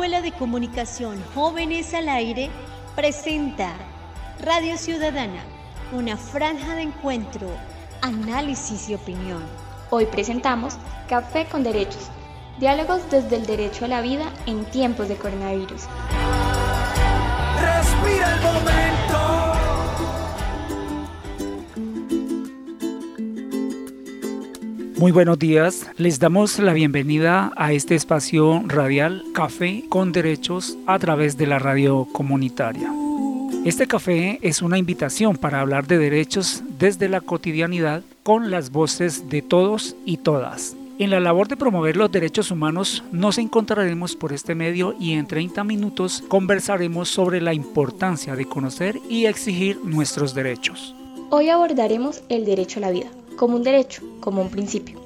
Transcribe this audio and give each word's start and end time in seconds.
Escuela 0.00 0.22
de 0.22 0.32
Comunicación 0.32 1.22
Jóvenes 1.34 1.92
al 1.92 2.08
Aire 2.08 2.48
presenta 2.96 3.74
Radio 4.40 4.78
Ciudadana, 4.78 5.44
una 5.92 6.16
franja 6.16 6.74
de 6.74 6.80
encuentro, 6.84 7.46
análisis 8.00 8.88
y 8.88 8.94
opinión. 8.94 9.42
Hoy 9.90 10.06
presentamos 10.06 10.78
Café 11.06 11.44
con 11.44 11.62
Derechos, 11.62 12.08
diálogos 12.58 13.10
desde 13.10 13.36
el 13.36 13.44
derecho 13.44 13.84
a 13.84 13.88
la 13.88 14.00
vida 14.00 14.32
en 14.46 14.64
tiempos 14.64 15.06
de 15.06 15.16
coronavirus. 15.16 15.82
Respira 17.60 18.36
el 18.36 18.40
momento. 18.40 18.89
Muy 25.00 25.12
buenos 25.12 25.38
días, 25.38 25.86
les 25.96 26.18
damos 26.18 26.58
la 26.58 26.74
bienvenida 26.74 27.52
a 27.56 27.72
este 27.72 27.94
espacio 27.94 28.62
radial 28.66 29.24
Café 29.32 29.82
con 29.88 30.12
Derechos 30.12 30.76
a 30.86 30.98
través 30.98 31.38
de 31.38 31.46
la 31.46 31.58
radio 31.58 32.06
comunitaria. 32.12 32.92
Este 33.64 33.86
café 33.86 34.38
es 34.42 34.60
una 34.60 34.76
invitación 34.76 35.38
para 35.38 35.62
hablar 35.62 35.86
de 35.86 35.96
derechos 35.96 36.62
desde 36.78 37.08
la 37.08 37.22
cotidianidad 37.22 38.02
con 38.22 38.50
las 38.50 38.72
voces 38.72 39.30
de 39.30 39.40
todos 39.40 39.96
y 40.04 40.18
todas. 40.18 40.76
En 40.98 41.08
la 41.08 41.20
labor 41.20 41.48
de 41.48 41.56
promover 41.56 41.96
los 41.96 42.12
derechos 42.12 42.50
humanos 42.50 43.02
nos 43.10 43.38
encontraremos 43.38 44.16
por 44.16 44.34
este 44.34 44.54
medio 44.54 44.94
y 45.00 45.14
en 45.14 45.26
30 45.26 45.64
minutos 45.64 46.22
conversaremos 46.28 47.08
sobre 47.08 47.40
la 47.40 47.54
importancia 47.54 48.36
de 48.36 48.44
conocer 48.44 48.98
y 49.08 49.24
exigir 49.24 49.78
nuestros 49.82 50.34
derechos. 50.34 50.94
Hoy 51.30 51.48
abordaremos 51.48 52.22
el 52.28 52.44
derecho 52.44 52.80
a 52.80 52.82
la 52.82 52.90
vida 52.90 53.10
como 53.36 53.56
un 53.56 53.62
derecho, 53.62 54.02
como 54.20 54.42
un 54.42 54.50
principio. 54.50 55.00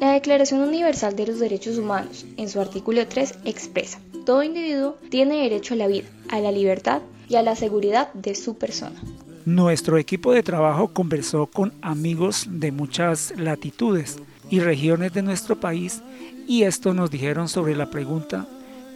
La 0.00 0.12
Declaración 0.12 0.60
Universal 0.60 1.16
de 1.16 1.26
los 1.26 1.40
Derechos 1.40 1.76
Humanos, 1.78 2.24
en 2.36 2.48
su 2.48 2.60
artículo 2.60 3.06
3, 3.06 3.40
expresa, 3.44 3.98
todo 4.24 4.42
individuo 4.42 4.96
tiene 5.10 5.42
derecho 5.42 5.74
a 5.74 5.78
la 5.78 5.86
vida, 5.88 6.06
a 6.28 6.38
la 6.38 6.52
libertad 6.52 7.02
y 7.28 7.36
a 7.36 7.42
la 7.42 7.56
seguridad 7.56 8.12
de 8.12 8.34
su 8.34 8.56
persona. 8.56 9.00
Nuestro 9.44 9.96
equipo 9.96 10.32
de 10.32 10.42
trabajo 10.42 10.88
conversó 10.88 11.46
con 11.46 11.72
amigos 11.80 12.46
de 12.50 12.70
muchas 12.70 13.32
latitudes 13.36 14.18
y 14.50 14.60
regiones 14.60 15.14
de 15.14 15.22
nuestro 15.22 15.58
país 15.58 16.02
y 16.46 16.62
esto 16.62 16.94
nos 16.94 17.10
dijeron 17.10 17.48
sobre 17.48 17.74
la 17.74 17.90
pregunta, 17.90 18.46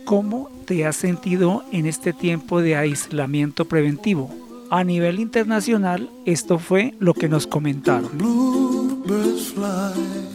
¿cómo 0.05 0.51
te 0.67 0.85
has 0.87 0.97
sentido 0.97 1.65
en 1.73 1.87
este 1.87 2.13
tiempo 2.13 2.61
de 2.61 2.77
aislamiento 2.77 3.65
preventivo? 3.65 4.31
A 4.71 4.85
nivel 4.85 5.21
internacional, 5.21 6.11
esto 6.25 6.59
fue 6.59 6.95
lo 6.99 7.15
que 7.15 7.29
nos 7.29 7.47
comentaron. 7.47 8.72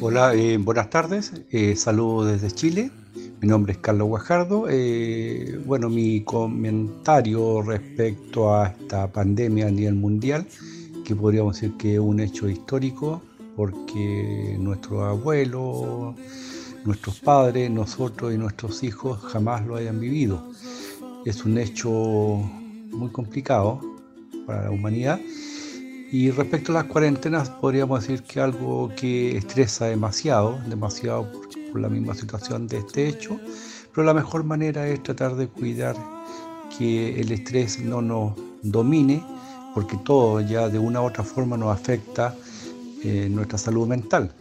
Hola, 0.02 0.36
eh, 0.36 0.58
buenas 0.58 0.90
tardes. 0.90 1.32
Eh, 1.52 1.78
saludos 1.78 2.28
desde 2.28 2.54
Chile. 2.54 2.92
Mi 3.40 3.48
nombre 3.48 3.72
es 3.72 3.78
Carlos 3.78 4.10
Guajardo. 4.10 4.66
Eh, 4.70 5.58
bueno, 5.66 5.90
mi 5.90 6.22
comentario 6.26 7.62
respecto 7.62 8.54
a 8.54 8.68
esta 8.68 9.10
pandemia 9.10 9.68
a 9.68 9.72
nivel 9.72 9.96
mundial, 9.96 10.46
que 11.06 11.16
podríamos 11.16 11.56
decir 11.56 11.78
que 11.78 11.94
es 11.94 12.00
un 12.00 12.20
hecho 12.20 12.50
histórico, 12.50 13.22
porque 13.56 14.58
nuestros 14.60 15.02
abuelos, 15.04 16.16
nuestros 16.84 17.22
padres, 17.22 17.72
nosotros 17.72 18.34
y 18.34 18.38
nuestros 18.38 18.84
hijos 18.84 19.20
jamás 19.32 19.66
lo 19.66 19.78
hayan 19.78 19.98
vivido. 20.00 20.44
Es 21.26 21.46
un 21.46 21.58
hecho 21.58 21.90
muy 21.90 23.10
complicado 23.12 23.80
para 24.46 24.66
la 24.66 24.72
humanidad. 24.72 25.20
Y 26.10 26.32
respecto 26.32 26.72
a 26.72 26.76
las 26.76 26.86
cuarentenas, 26.86 27.50
podríamos 27.50 28.00
decir 28.00 28.24
que 28.24 28.40
algo 28.40 28.90
que 28.96 29.38
estresa 29.38 29.88
demasiado, 29.88 30.58
demasiado 30.70 31.30
por, 31.32 31.82
la 31.82 31.90
misma 31.90 32.16
situación 32.16 32.66
de 32.68 32.78
este 32.78 33.08
hecho, 33.08 33.38
pero 33.94 34.06
la 34.06 34.14
mejor 34.14 34.44
manera 34.44 34.88
es 34.88 35.04
tratar 35.04 35.36
de 35.36 35.48
cuidar 35.48 35.96
que 36.78 37.20
el 37.20 37.32
estrés 37.32 37.80
no 37.82 38.02
nos 38.02 38.34
domine, 38.64 39.24
porque 39.76 39.98
todo 39.98 40.40
ya 40.40 40.70
de 40.70 40.80
una 40.80 41.02
u 41.02 41.06
otra 41.06 41.24
forma 41.24 41.58
nos 41.58 41.78
afecta 41.78 42.34
eh, 43.04 43.28
nuestra 43.30 43.58
salud 43.58 43.86
mental, 43.86 44.32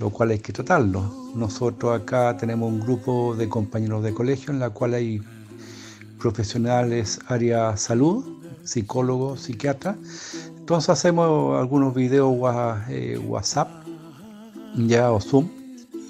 lo 0.00 0.10
cual 0.10 0.30
hay 0.30 0.38
que 0.38 0.52
tratarlo. 0.52 1.32
Nosotros 1.34 2.00
acá 2.00 2.36
tenemos 2.38 2.72
un 2.72 2.80
grupo 2.80 3.36
de 3.36 3.48
compañeros 3.48 4.02
de 4.02 4.14
colegio 4.14 4.52
en 4.52 4.58
la 4.58 4.70
cual 4.70 4.94
hay 4.94 5.20
profesionales 6.18 7.20
área 7.28 7.76
salud, 7.76 8.24
psicólogo, 8.64 9.36
psiquiatra. 9.36 9.96
Entonces 10.70 10.90
hacemos 10.90 11.58
algunos 11.58 11.92
videos 11.92 12.32
eh, 12.88 13.20
WhatsApp 13.26 13.68
ya 14.76 15.10
o 15.10 15.20
Zoom 15.20 15.48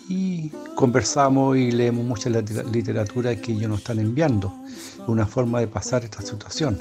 y 0.06 0.50
conversamos 0.74 1.56
y 1.56 1.70
leemos 1.70 2.04
mucha 2.04 2.28
literatura 2.28 3.34
que 3.36 3.52
ellos 3.52 3.70
nos 3.70 3.78
están 3.78 4.00
enviando. 4.00 4.52
Una 5.06 5.24
forma 5.24 5.60
de 5.60 5.66
pasar 5.66 6.04
esta 6.04 6.20
situación 6.20 6.78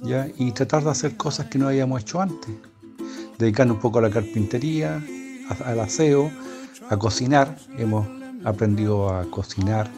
¿ya? 0.00 0.28
y 0.38 0.52
tratar 0.52 0.84
de 0.84 0.90
hacer 0.90 1.16
cosas 1.16 1.46
que 1.46 1.58
no 1.58 1.66
habíamos 1.66 2.02
hecho 2.02 2.20
antes. 2.20 2.50
Dedicarnos 3.36 3.78
un 3.78 3.82
poco 3.82 3.98
a 3.98 4.02
la 4.02 4.10
carpintería, 4.10 5.04
al 5.64 5.80
aseo, 5.80 6.30
a 6.88 6.96
cocinar. 6.98 7.58
Hemos 7.76 8.06
aprendido 8.44 9.12
a 9.12 9.28
cocinar 9.28 9.90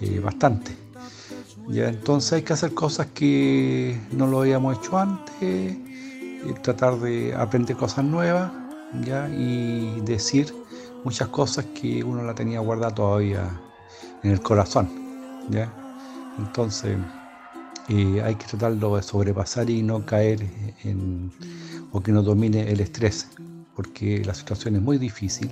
eh, 0.00 0.20
bastante. 0.20 0.76
¿ya? 1.70 1.88
Entonces 1.88 2.34
hay 2.34 2.42
que 2.42 2.52
hacer 2.52 2.72
cosas 2.72 3.08
que 3.12 3.98
no 4.12 4.28
lo 4.28 4.42
habíamos 4.42 4.78
hecho 4.78 4.96
antes, 4.96 5.76
tratar 6.62 6.98
de 7.00 7.34
aprender 7.34 7.76
cosas 7.76 8.04
nuevas 8.04 8.50
¿ya? 9.04 9.28
y 9.28 10.00
decir 10.02 10.54
muchas 11.04 11.28
cosas 11.28 11.64
que 11.66 12.02
uno 12.02 12.22
la 12.22 12.34
tenía 12.34 12.60
guardada 12.60 12.94
todavía 12.94 13.60
en 14.22 14.30
el 14.32 14.40
corazón. 14.40 14.88
¿ya? 15.50 15.72
Entonces 16.38 16.96
eh, 17.88 18.20
hay 18.22 18.34
que 18.34 18.46
tratarlo 18.46 18.96
de 18.96 19.02
sobrepasar 19.02 19.70
y 19.70 19.82
no 19.82 20.04
caer 20.04 20.44
en, 20.84 21.30
o 21.92 22.00
que 22.00 22.12
no 22.12 22.22
domine 22.22 22.70
el 22.70 22.80
estrés, 22.80 23.28
porque 23.74 24.24
la 24.24 24.34
situación 24.34 24.76
es 24.76 24.82
muy 24.82 24.98
difícil 24.98 25.50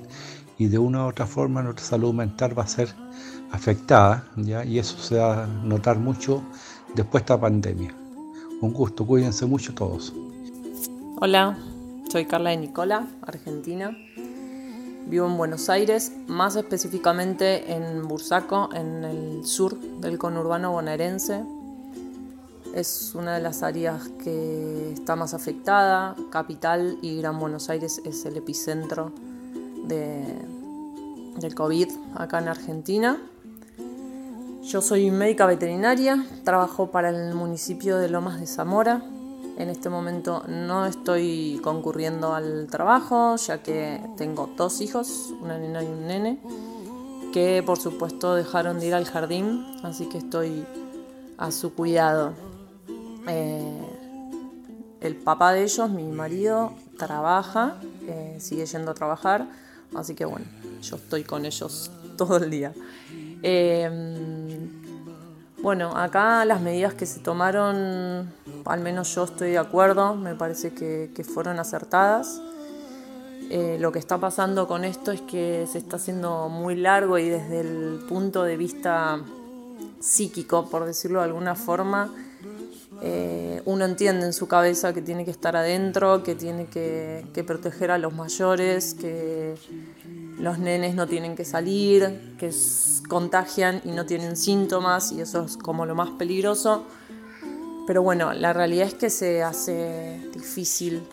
y 0.59 0.67
de 0.67 0.79
una 0.79 1.05
u 1.05 1.09
otra 1.09 1.27
forma 1.27 1.63
nuestra 1.63 1.85
salud 1.85 2.15
mental 2.15 2.57
va 2.59 2.65
a 2.65 2.67
ser 2.67 2.95
afectada, 3.53 4.25
¿ya? 4.37 4.65
y 4.65 4.79
eso 4.79 4.99
se 4.99 5.19
va 5.19 5.45
a 5.45 5.47
notar 5.47 5.99
mucho 5.99 6.43
después 6.95 7.23
de 7.23 7.25
esta 7.25 7.41
pandemia. 7.41 7.95
Un 8.61 8.73
gusto, 8.73 9.07
cuídense 9.07 9.47
mucho 9.47 9.75
todos. 9.75 10.13
Hola, 11.17 11.57
soy 12.11 12.27
Carla 12.27 12.51
de 12.51 12.57
Nicola, 12.57 13.07
argentina. 13.23 13.97
Vivo 15.07 15.27
en 15.29 15.37
Buenos 15.37 15.71
Aires, 15.71 16.11
más 16.27 16.57
específicamente 16.57 17.73
en 17.73 18.09
Bursaco, 18.09 18.69
en 18.75 19.05
el 19.05 19.47
sur 19.47 19.79
del 19.79 20.19
conurbano 20.19 20.73
bonaerense. 20.73 21.45
Es 22.75 23.15
una 23.15 23.37
de 23.37 23.43
las 23.43 23.63
áreas 23.63 24.09
que 24.25 24.91
está 24.93 25.15
más 25.15 25.35
afectada. 25.35 26.17
Capital 26.31 26.99
y 27.01 27.19
Gran 27.19 27.39
Buenos 27.39 27.71
Aires 27.71 28.03
es 28.05 28.25
el 28.25 28.37
epicentro 28.37 29.13
de, 29.87 30.21
del 31.39 31.55
COVID 31.55 31.91
acá 32.17 32.41
en 32.41 32.49
Argentina. 32.49 33.19
Yo 34.65 34.83
soy 34.83 35.13
médica 35.13 35.47
veterinaria, 35.47 36.27
trabajo 36.43 36.91
para 36.91 37.11
el 37.11 37.37
municipio 37.37 37.99
de 37.99 38.09
Lomas 38.09 38.41
de 38.41 38.49
Zamora. 38.49 39.05
En 39.57 39.71
este 39.71 39.89
momento 39.89 40.43
no 40.49 40.85
estoy 40.85 41.61
concurriendo 41.63 42.35
al 42.35 42.67
trabajo, 42.67 43.37
ya 43.37 43.63
que 43.63 44.01
tengo 44.17 44.51
dos 44.57 44.81
hijos, 44.81 45.33
una 45.41 45.59
nena 45.59 45.83
y 45.83 45.87
un 45.87 46.07
nene, 46.07 46.41
que 47.33 47.63
por 47.65 47.79
supuesto 47.79 48.35
dejaron 48.35 48.81
de 48.81 48.89
ir 48.89 48.95
al 48.95 49.05
jardín, 49.05 49.65
así 49.83 50.07
que 50.09 50.19
estoy 50.19 50.65
a 51.39 51.53
su 51.53 51.73
cuidado. 51.75 52.33
Eh, 53.29 53.81
el 55.01 55.17
papá 55.17 55.53
de 55.53 55.63
ellos, 55.63 55.89
mi 55.91 56.05
marido, 56.05 56.73
trabaja, 56.99 57.77
eh, 58.07 58.37
sigue 58.41 58.67
yendo 58.67 58.91
a 58.91 58.95
trabajar, 58.95 59.47
así 59.95 60.15
que 60.15 60.25
bueno, 60.25 60.47
yo 60.83 60.97
estoy 60.97 61.23
con 61.23 61.45
ellos 61.45 61.91
todo 62.17 62.39
el 62.39 62.51
día. 62.51 62.73
Em, 63.43 64.84
bueno, 65.65 65.97
acá 65.97 66.45
las 66.45 66.61
medidas 66.61 66.93
que 66.93 67.07
se 67.07 67.21
tomaron, 67.21 68.31
al 68.67 68.81
menos 68.81 69.15
yo 69.15 69.25
estoy 69.25 69.53
de 69.53 69.57
acuerdo, 69.57 70.15
me 70.15 70.35
parece 70.35 70.75
que, 70.75 71.25
fueron 71.25 71.59
acertadas. 71.59 72.43
Eh, 73.49 73.79
lo 73.81 73.91
que 73.91 73.99
está 73.99 74.19
pasando 74.19 74.69
con 74.69 74.85
esto 74.85 75.11
es 75.11 75.23
que 75.23 75.67
se 75.67 75.79
está 75.79 75.97
haciendo 75.97 76.51
muy 76.51 76.77
largo 76.77 77.17
y 77.17 77.31
desde 77.31 77.61
el 77.61 78.05
punto 78.07 78.43
de 78.43 78.59
vista 78.59 79.23
psíquico, 80.01 80.69
por 80.69 80.85
decirlo 80.85 81.21
de 81.21 81.25
alguna 81.25 81.55
forma, 81.55 82.15
eh, 83.01 83.63
uno 83.65 83.87
entiende 83.87 84.27
en 84.27 84.35
su 84.35 84.47
cabeza 84.47 84.93
que 84.93 85.01
tiene 85.01 85.25
que 85.25 85.31
estar 85.31 85.57
adentro, 85.57 86.23
que 86.23 86.35
tiene 86.35 86.67
que, 86.67 87.25
que 87.33 87.43
proteger 87.43 87.91
a 87.91 87.97
los 87.97 88.13
mayores, 88.13 88.93
que 88.93 89.55
los 90.39 90.59
nenes 90.59 90.95
no 90.95 91.07
tienen 91.07 91.37
que 91.37 91.45
salir, 91.45 92.35
que 92.39 92.51
contagian 93.09 93.81
y 93.85 93.91
no 93.91 94.05
tienen 94.07 94.37
síntomas 94.37 95.13
y 95.13 95.21
eso 95.21 95.45
es 95.45 95.57
como 95.57 95.87
lo 95.87 95.95
más 95.95 96.11
peligroso. 96.11 96.85
Pero 97.87 98.03
bueno, 98.03 98.33
la 98.33 98.53
realidad 98.53 98.87
es 98.87 98.95
que 98.95 99.11
se 99.11 99.43
hace 99.43 100.31
difícil, 100.33 101.07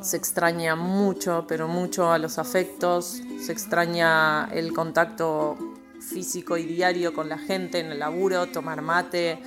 se 0.00 0.16
extraña 0.16 0.74
mucho, 0.74 1.44
pero 1.46 1.68
mucho 1.68 2.10
a 2.10 2.18
los 2.18 2.38
afectos, 2.38 3.20
se 3.40 3.52
extraña 3.52 4.48
el 4.52 4.72
contacto 4.72 5.56
físico 6.00 6.56
y 6.56 6.64
diario 6.64 7.12
con 7.12 7.28
la 7.28 7.38
gente 7.38 7.78
en 7.78 7.92
el 7.92 7.98
laburo, 7.98 8.46
tomar 8.46 8.82
mate, 8.82 9.38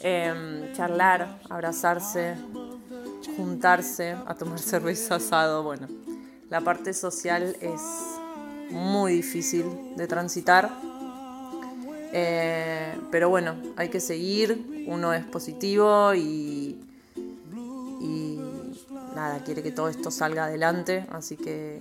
em, 0.00 0.72
charlar, 0.74 1.40
abrazarse, 1.48 2.34
juntarse, 3.36 4.16
a 4.26 4.34
tomar 4.34 4.58
cerveza 4.58 5.16
asado. 5.16 5.62
Bueno, 5.62 5.86
la 6.50 6.60
parte 6.60 6.92
social 6.92 7.56
es 7.60 7.80
muy 8.70 9.12
difícil 9.14 9.64
de 9.96 10.06
transitar. 10.06 10.70
Eh, 12.12 12.96
pero 13.10 13.28
bueno, 13.28 13.56
hay 13.76 13.88
que 13.88 14.00
seguir, 14.00 14.84
uno 14.86 15.12
es 15.12 15.24
positivo 15.24 16.14
y, 16.14 16.80
y 18.00 18.40
nada, 19.14 19.42
quiere 19.44 19.62
que 19.62 19.72
todo 19.72 19.88
esto 19.88 20.10
salga 20.10 20.44
adelante, 20.44 21.06
así 21.10 21.36
que 21.36 21.80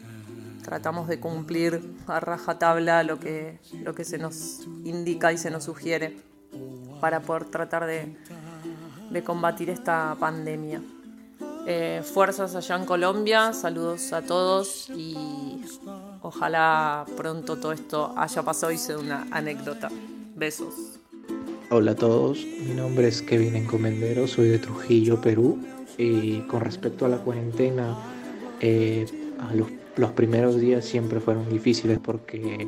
tratamos 0.66 1.08
de 1.08 1.20
cumplir 1.20 1.96
a 2.08 2.20
rajatabla 2.20 3.04
lo 3.04 3.20
que, 3.20 3.60
lo 3.84 3.94
que 3.94 4.04
se 4.04 4.18
nos 4.18 4.62
indica 4.84 5.32
y 5.32 5.38
se 5.38 5.52
nos 5.52 5.66
sugiere 5.66 6.18
para 7.00 7.20
poder 7.20 7.46
tratar 7.46 7.86
de, 7.86 8.16
combatir 9.24 9.70
esta 9.70 10.16
pandemia. 10.20 10.82
Eh, 11.68 12.04
fuerzas 12.04 12.56
allá 12.56 12.76
en 12.76 12.86
Colombia, 12.86 13.54
saludos 13.54 14.12
a 14.12 14.22
todos 14.22 14.90
y 14.90 15.62
ojalá 16.26 17.06
pronto 17.16 17.58
todo 17.58 17.72
esto 17.72 18.14
haya 18.18 18.44
pasado 18.44 18.72
y 18.72 18.78
sea 18.78 18.98
una 18.98 19.28
anécdota. 19.32 19.90
Besos. 20.36 21.00
Hola 21.70 21.92
a 21.92 21.96
todos, 21.96 22.46
mi 22.68 22.74
nombre 22.74 23.08
es 23.08 23.22
Kevin 23.22 23.56
Encomendero, 23.56 24.28
soy 24.28 24.50
de 24.50 24.60
Trujillo, 24.60 25.22
Perú 25.22 25.60
y 25.98 26.40
con 26.42 26.62
respecto 26.62 27.06
a 27.06 27.10
la 27.10 27.18
cuarentena, 27.18 27.98
eh, 28.60 29.06
a 29.40 29.54
los 29.56 29.68
los 29.98 30.12
primeros 30.12 30.60
días 30.60 30.86
siempre 30.86 31.20
fueron 31.20 31.50
difíciles 31.50 32.00
porque, 32.00 32.68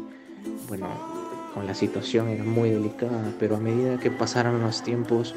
bueno, 0.68 0.88
con 1.54 1.66
la 1.66 1.74
situación 1.74 2.30
era 2.30 2.44
muy 2.44 2.70
delicada, 2.70 3.34
pero 3.40 3.58
a 3.58 3.60
medida 3.60 4.00
que 4.00 4.12
pasaron 4.12 4.62
los 4.62 4.82
tiempos, 4.82 5.36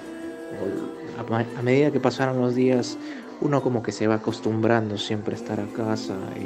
a 1.19 1.62
medida 1.62 1.90
que 1.90 2.00
pasaron 2.00 2.40
los 2.40 2.55
días, 2.55 2.96
uno 3.40 3.62
como 3.62 3.82
que 3.82 3.93
se 3.93 4.06
va 4.06 4.17
acostumbrando 4.17 4.99
siempre 4.99 5.34
a 5.34 5.38
estar 5.38 5.61
a 5.61 5.67
casa, 5.67 6.14
a 6.14 6.38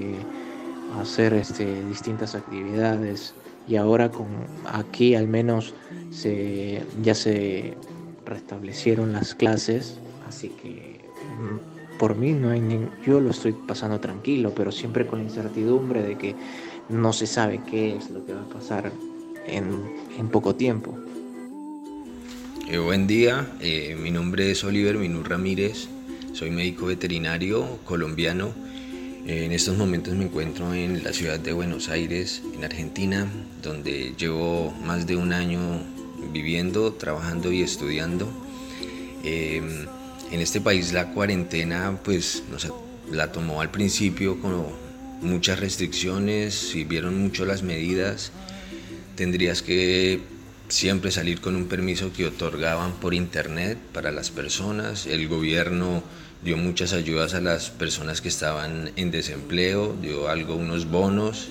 hacer 1.01 1.35
este, 1.35 1.85
distintas 1.87 2.35
actividades 2.35 3.35
y 3.67 3.77
ahora 3.77 4.11
con 4.11 4.27
aquí 4.67 5.15
al 5.15 5.27
menos 5.27 5.75
se, 6.11 6.83
ya 7.03 7.15
se 7.15 7.75
restablecieron 8.25 9.13
las 9.13 9.35
clases, 9.35 9.99
así 10.29 10.49
que 10.49 11.01
mm, 11.39 11.99
por 11.99 12.17
mí 12.17 12.33
no 12.33 12.51
hay 12.51 12.63
yo 13.07 13.21
lo 13.21 13.31
estoy 13.31 13.53
pasando 13.53 14.01
tranquilo, 14.01 14.53
pero 14.55 14.73
siempre 14.73 15.07
con 15.07 15.21
la 15.21 15.25
incertidumbre 15.25 16.03
de 16.03 16.17
que 16.17 16.35
no 16.89 17.13
se 17.13 17.27
sabe 17.27 17.61
qué 17.71 17.97
es 17.97 18.11
lo 18.11 18.25
que 18.27 18.35
va 18.35 18.43
a 18.43 18.49
pasar 18.49 18.93
en, 19.47 20.29
poco 20.29 20.55
tiempo. 20.55 20.97
Eh, 22.69 22.79
buen 22.79 23.07
día, 23.07 23.47
eh, 23.61 23.97
mi 24.01 24.11
nombre 24.11 24.51
es 24.51 24.65
Oliver 24.65 24.97
Minur 24.97 25.29
Ramírez, 25.29 25.89
soy 26.33 26.51
médico 26.51 26.87
veterinario 26.87 27.79
colombiano. 27.85 28.53
Eh, 29.27 29.45
en 29.45 29.53
estos 29.53 29.77
momentos 29.77 30.15
me 30.15 30.25
encuentro 30.25 30.75
en 30.75 31.03
la 31.03 31.13
ciudad 31.13 31.41
de 31.41 31.53
Buenos 31.53 31.89
Aires, 31.89 32.43
en 32.55 32.65
Argentina, 32.65 33.27
donde 33.63 34.15
llevo 34.19 34.71
más 34.85 35.07
de 35.07 35.17
un 35.17 35.33
año 35.33 35.83
viviendo, 36.33 36.93
trabajando 36.93 37.53
y 37.53 37.63
estudiando. 37.63 38.29
En 39.23 40.41
este 40.41 40.61
país 40.61 40.93
la 40.93 41.13
cuarentena 41.13 41.99
pues 42.03 42.43
la 43.11 43.33
tomó 43.33 43.61
al 43.61 43.71
principio 43.71 44.41
con 44.41 44.67
muchas 45.23 45.61
restricciones, 45.61 46.55
sirvieron 46.55 47.19
mucho 47.19 47.45
las 47.45 47.63
medidas, 47.63 48.33
tendrías 49.17 49.63
que 49.63 50.21
siempre 50.69 51.11
salir 51.11 51.41
con 51.41 51.57
un 51.57 51.67
permiso 51.67 52.13
que 52.13 52.27
otorgaban 52.27 52.93
por 52.95 53.15
internet 53.15 53.79
para 53.93 54.11
las 54.11 54.31
personas, 54.31 55.07
el 55.07 55.29
gobierno 55.29 56.03
dio 56.45 56.59
muchas 56.59 56.93
ayudas 56.93 57.35
a 57.35 57.41
las 57.41 57.71
personas 57.71 58.21
que 58.21 58.29
estaban 58.29 58.93
en 58.97 59.11
desempleo, 59.11 59.97
dio 60.01 60.29
algo, 60.29 60.55
unos 60.55 60.87
bonos, 60.91 61.51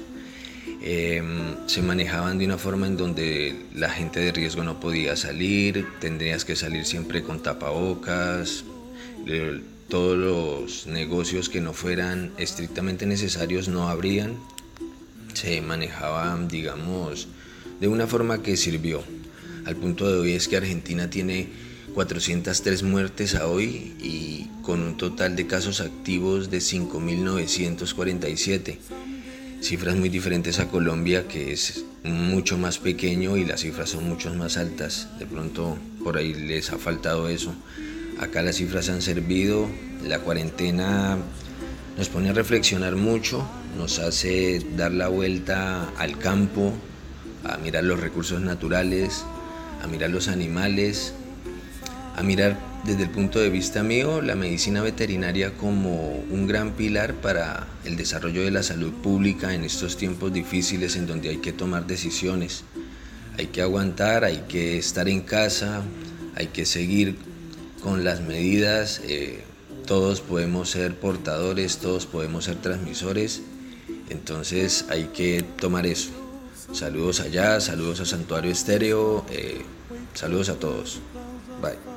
em, 0.84 1.56
se 1.66 1.82
manejaban 1.82 2.38
de 2.38 2.46
una 2.46 2.60
forma 2.60 2.86
en 2.86 2.96
donde 2.96 3.56
la 3.74 3.90
gente 3.90 4.20
de 4.20 4.32
riesgo 4.32 4.64
no 4.64 4.80
podía 4.80 5.16
salir, 5.16 5.88
tendrías 6.00 6.46
que 6.46 6.56
salir 6.56 6.86
siempre 6.86 7.24
con 7.24 7.42
tapabocas, 7.42 8.66
todos 9.90 10.18
los 10.18 10.88
negocios 10.88 11.50
que 11.50 11.62
no 11.62 11.74
fueran 11.74 12.32
estrictamente 12.38 13.06
necesarios 13.06 13.68
no 13.68 13.90
habrían. 13.90 14.38
Se 15.34 15.62
manejaban, 15.62 16.48
digamos, 16.48 17.28
de 17.80 17.88
una 17.88 18.08
forma 18.08 18.42
que 18.42 18.58
sirvió. 18.58 19.04
Al 19.66 19.76
punto 19.76 20.12
de 20.12 20.20
hoy 20.20 20.34
es 20.34 20.48
que 20.48 20.58
Argentina 20.58 21.10
tiene 21.10 21.50
403 21.94 22.84
muertes 22.84 23.36
a 23.36 23.48
hoy 23.48 23.94
y 24.02 24.50
con 24.64 24.82
un 24.82 24.98
total 24.98 25.36
de 25.36 25.48
casos 25.48 25.82
activos 25.82 26.50
de 26.50 26.58
5.947. 26.58 28.78
Cifras 29.62 29.96
muy 29.96 30.10
diferentes 30.10 30.60
a 30.60 30.70
Colombia, 30.70 31.28
que 31.28 31.54
es 31.54 31.86
mucho 32.04 32.58
más 32.58 32.80
pequeño 32.80 33.38
y 33.38 33.46
las 33.46 33.62
cifras 33.62 33.92
son 33.92 34.10
mucho 34.10 34.34
más 34.34 34.58
altas. 34.58 35.08
De 35.20 35.26
pronto 35.26 35.78
por 36.04 36.18
ahí 36.18 36.34
les 36.34 36.72
ha 36.72 36.78
faltado 36.78 37.30
eso. 37.30 37.54
Acá 38.20 38.42
las 38.42 38.58
cifras 38.58 38.90
han 38.90 39.02
servido, 39.02 39.70
la 40.06 40.20
cuarentena 40.20 41.18
nos 41.98 42.10
pone 42.10 42.30
a 42.30 42.34
reflexionar 42.34 42.96
mucho, 42.96 43.48
nos 43.78 44.00
hace 44.00 44.66
dar 44.76 44.92
la 44.92 45.10
vuelta 45.10 45.90
al 45.98 46.18
campo, 46.18 46.74
a 47.44 47.58
mirar 47.58 47.84
los 47.84 48.00
recursos 48.00 48.42
naturales, 48.42 49.24
a 49.84 49.88
mirar 49.88 50.10
los 50.10 50.28
animales, 50.28 51.14
a 52.16 52.24
mirar 52.24 52.58
desde 52.84 53.04
el 53.04 53.10
punto 53.10 53.40
de 53.40 53.50
vista 53.50 53.82
mío 53.84 54.22
la 54.22 54.36
medicina 54.36 54.82
veterinaria 54.82 55.56
como 55.58 56.24
un 56.30 56.48
gran 56.48 56.74
pilar 56.74 57.14
para 57.16 57.68
el 57.86 57.96
desarrollo 57.96 58.44
de 58.44 58.52
la 58.52 58.64
salud 58.64 58.92
pública 58.92 59.54
en 59.54 59.64
estos 59.64 59.98
tiempos 59.98 60.34
difíciles 60.34 60.96
en 60.96 61.08
donde 61.08 61.30
hay 61.30 61.38
que 61.38 61.54
tomar 61.54 61.88
decisiones. 61.88 62.64
Hay 63.38 63.48
que 63.48 63.62
aguantar, 63.62 64.24
hay 64.24 64.44
que 64.48 64.78
estar 64.78 65.10
en 65.10 65.22
casa, 65.22 65.82
hay 66.36 66.48
que 66.48 66.66
seguir 66.66 67.18
con 67.82 68.04
las 68.04 68.22
medidas 68.22 69.02
eh, 69.06 69.44
todos 69.86 70.22
podemos 70.22 70.70
ser 70.70 70.96
portadores, 70.96 71.78
todos 71.78 72.06
podemos 72.06 72.46
ser 72.46 72.56
transmisores, 72.56 73.42
entonces 74.10 74.86
hay 74.90 75.06
que 75.06 75.44
tomar 75.60 75.86
eso. 75.86 76.12
Saludos 76.72 77.20
allá, 77.20 77.60
saludos 77.60 78.00
a 78.00 78.06
Santuario 78.06 78.52
Estéreo, 78.52 79.26
eh, 79.30 79.62
saludos 80.14 80.50
a 80.50 80.56
todos. 80.56 81.00
Bye. 81.62 81.93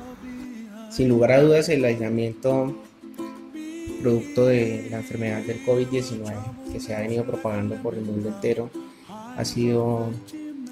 Sin 0.97 1.09
lugar 1.09 1.31
a 1.31 1.43
dudas 1.43 1.69
el 1.69 1.85
aislamiento 1.85 2.75
producto 4.01 4.47
de 4.47 4.87
la 4.89 4.97
enfermedad 4.97 5.43
del 5.43 5.63
COVID-19 5.63 6.33
que 6.71 6.79
se 6.79 6.95
ha 6.95 7.01
venido 7.01 7.23
propagando 7.23 7.75
por 7.83 7.93
el 7.93 8.01
mundo 8.01 8.29
entero 8.29 8.71
ha 9.07 9.45
sido 9.45 10.07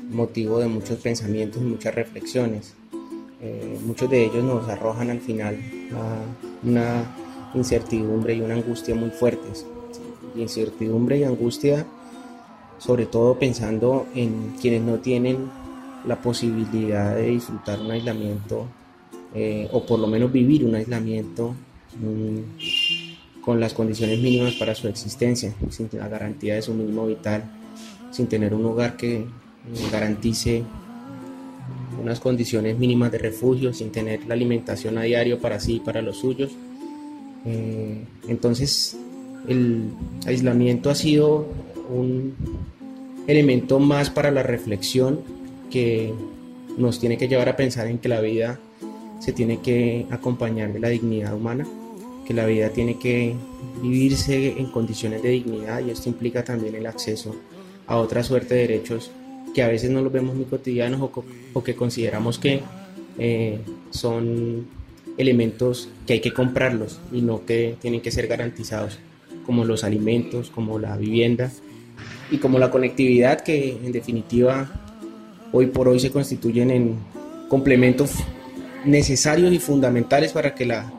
motivo 0.10 0.58
de 0.58 0.67
muchos 0.67 0.98
pensamientos 0.98 1.62
y 1.62 1.65
muchas 1.65 1.94
reflexiones. 1.94 2.74
Eh, 3.39 3.77
muchos 3.86 4.10
de 4.10 4.25
ellos 4.25 4.44
nos 4.44 4.67
arrojan 4.67 5.12
al 5.12 5.20
final 5.20 5.60
a 5.94 6.67
una 6.67 7.15
incertidumbre 7.53 8.34
y 8.34 8.41
una 8.41 8.55
angustia 8.55 8.96
muy 8.96 9.12
fuertes. 9.12 9.63
Incertidumbre 10.36 11.20
y 11.20 11.24
angustia, 11.24 11.86
sobre 12.79 13.05
todo 13.05 13.38
pensando 13.38 14.08
en 14.15 14.55
quienes 14.60 14.82
no 14.82 14.96
tienen 14.96 15.51
la 16.03 16.20
posibilidad 16.20 17.13
de 17.13 17.27
disfrutar 17.27 17.79
un 17.79 17.91
aislamiento 17.91 18.65
eh, 19.36 19.68
o 19.72 19.86
por 19.86 20.00
lo 20.00 20.08
menos 20.08 20.32
vivir 20.32 20.63
un 20.63 20.75
aislamiento 20.75 21.54
con 23.42 23.60
las 23.60 23.74
condiciones 23.74 24.20
mínimas 24.20 24.54
para 24.56 24.74
su 24.75 24.88
existencia, 24.88 25.54
sin 25.70 25.89
la 25.94 26.08
garantía 26.08 26.56
de 26.56 26.62
su 26.62 26.74
mínimo 26.74 27.06
vital, 27.06 27.44
sin 28.12 28.27
tener 28.27 28.54
un 28.54 28.65
hogar 28.65 28.98
que 28.98 29.25
garantice 29.92 30.63
unas 32.01 32.20
condiciones 32.20 32.77
mínimas 32.77 33.12
de 33.12 33.18
refugio, 33.18 33.74
sin 33.74 33.92
tener 33.92 34.25
la 34.25 34.34
alimentación 34.34 34.98
a 34.98 35.04
diario 35.04 35.39
para 35.39 35.60
sí 35.60 35.75
y 35.75 35.80
para 35.80 36.01
los 36.01 36.18
suyos. 36.18 36.51
Eh, 37.46 38.04
entonces, 38.27 38.98
el 39.48 39.89
aislamiento 40.25 40.89
ha 40.89 40.96
sido 40.96 41.48
un 41.89 42.34
elemento 43.27 43.80
más 43.80 44.10
para 44.10 44.32
la 44.32 44.44
reflexión 44.44 45.20
que 45.70 46.13
nos 46.77 47.00
tiene 47.00 47.18
que 47.18 47.27
llevar 47.27 47.50
a 47.50 47.56
pensar 47.56 47.88
en 47.88 47.98
que 47.98 48.10
la 48.10 48.22
vida 48.22 48.60
se 49.19 49.34
tiene 49.34 49.60
que 49.60 50.05
acompañar 50.10 50.74
de 50.74 50.79
la 50.79 50.89
dignidad 50.89 51.34
humana, 51.34 51.67
que 52.25 52.34
la 52.34 52.45
vida 52.45 52.69
tiene 52.69 52.98
que 52.98 53.36
vivirse 53.81 54.57
en 54.57 54.67
condiciones 54.67 55.22
de 55.22 55.29
dignidad 55.29 55.86
y 55.86 55.91
esto 55.91 56.10
implica 56.10 56.43
también 56.43 56.75
el 56.75 56.86
acceso 56.86 57.36
a 57.88 57.98
otra 57.98 58.24
suerte 58.24 58.55
de 58.55 58.62
derechos 58.62 59.12
que 59.53 59.63
a 59.63 59.67
veces 59.67 59.89
no 59.89 60.01
los 60.01 60.12
vemos 60.12 60.36
muy 60.36 60.45
cotidianos 60.45 61.10
o, 61.53 61.63
que 61.63 61.75
consideramos 61.75 62.39
que 62.39 62.62
eh, 63.17 63.60
son 63.91 64.67
elementos 65.17 65.88
que 66.05 66.13
hay 66.13 66.19
que 66.19 66.34
comprarlos 66.34 67.00
y 67.12 67.22
no 67.22 67.45
que 67.45 67.77
tienen 67.79 68.01
que 68.01 68.12
ser 68.12 68.27
garantizados, 68.27 69.00
como 69.45 69.63
los 69.63 69.84
alimentos, 69.84 70.50
como 70.50 70.77
la 70.79 70.98
vivienda 70.98 71.51
y 72.31 72.38
como 72.38 72.60
la 72.60 72.72
conectividad 72.72 73.41
que 73.41 73.72
en 73.72 73.91
definitiva 73.91 74.69
hoy 75.51 75.67
por 75.67 75.88
hoy 75.88 76.00
se 76.00 76.12
constituyen 76.12 76.72
en 76.72 76.95
complementos 77.48 78.12
necesarios 78.86 79.51
y 79.54 79.60
fundamentales 79.60 80.32
para 80.32 80.54
que 80.54 80.65
la, 80.65 80.92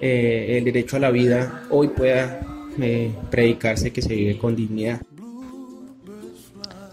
eh, 0.00 0.56
el 0.58 0.64
derecho 0.64 0.96
a 0.96 1.00
la 1.00 1.10
vida 1.10 1.64
hoy 1.70 1.88
pueda 1.88 2.40
eh, 2.78 3.12
predicarse 3.30 3.92
que 3.92 4.02
se 4.02 4.14
vive 4.14 4.38
con 4.38 4.56
dignidad. 4.56 5.00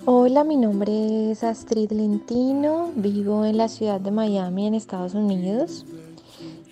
Hola, 0.06 0.44
mi 0.44 0.58
nombre 0.58 1.32
es 1.32 1.44
Astrid 1.44 1.92
Lentino, 1.92 2.92
vivo 2.96 3.46
en 3.46 3.58
la 3.58 3.68
ciudad 3.68 4.02
de 4.02 4.10
Miami, 4.10 4.68
en 4.68 4.74
Estados 4.74 5.14
Unidos. 5.14 5.86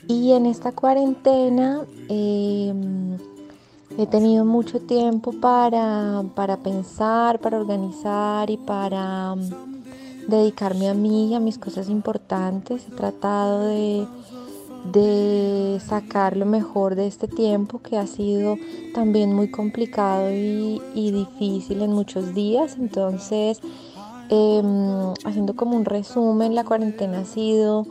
Y 0.08 0.32
en 0.32 0.48
esta 0.48 0.72
cuarentena 0.72 1.86
em, 2.08 3.18
he 4.00 4.08
tenido 4.08 4.46
mucho 4.46 4.80
tiempo 4.80 5.32
para, 5.40 6.24
para, 6.34 6.58
pensar, 6.58 7.40
para 7.40 7.60
organizar 7.60 8.50
y 8.50 8.58
para 8.58 9.36
dedicarme 10.30 10.90
a 10.90 10.94
mí 10.94 11.36
a 11.36 11.40
mis 11.40 11.58
cosas 11.58 11.90
importantes. 11.90 12.88
He 12.88 12.96
tratado 12.96 13.68
de 13.68 14.08
de 14.92 15.80
sacar 15.86 16.38
lo 16.38 16.46
mejor 16.46 16.96
de 16.96 17.08
este 17.08 17.28
tiempo 17.28 17.80
que 17.80 17.98
ha 17.98 18.08
sido 18.08 18.58
también 18.94 19.34
muy 19.34 19.52
complicado 19.52 20.32
y, 20.32 20.80
difícil 20.96 21.82
en 21.82 21.92
muchos 21.92 22.34
días. 22.34 22.78
Entonces, 22.80 23.60
em, 24.30 25.14
haciendo 25.26 25.56
como 25.56 25.76
un 25.76 25.86
resumen, 25.86 26.56
la 26.56 26.64
cuarentena 26.64 27.20
ha 27.20 27.26
sido 27.26 27.86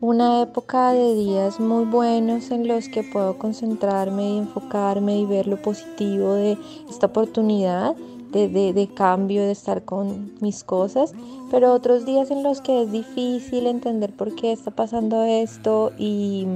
una 0.00 0.42
época 0.42 0.92
de 0.92 1.14
días 1.14 1.60
muy 1.60 1.84
buenos 1.86 2.50
en 2.50 2.68
los 2.68 2.88
que 2.88 3.02
puedo 3.02 3.38
concentrarme 3.38 4.34
y 4.34 4.38
enfocarme 4.38 5.18
y 5.18 5.24
ver 5.24 5.46
lo 5.46 5.60
positivo 5.62 6.34
de 6.34 6.58
esta 6.90 7.06
oportunidad 7.06 7.96
de, 8.34 8.88
cambio, 8.94 9.42
de 9.42 9.52
estar 9.52 9.84
con 9.84 10.32
mis 10.40 10.64
cosas, 10.64 11.12
pero 11.50 11.72
otros 11.72 12.04
días 12.04 12.30
en 12.30 12.42
los 12.42 12.60
que 12.60 12.82
es 12.82 12.90
difícil 12.90 13.66
entender 13.66 14.12
por 14.12 14.34
qué 14.34 14.52
está 14.52 14.70
pasando 14.70 15.22
esto 15.22 15.92
y, 15.98 16.46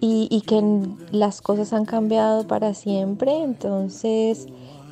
y, 0.00 0.40
que 0.42 0.62
las 1.10 1.42
cosas 1.42 1.72
han 1.72 1.84
cambiado 1.84 2.46
para 2.46 2.74
siempre, 2.74 3.42
entonces 3.42 4.46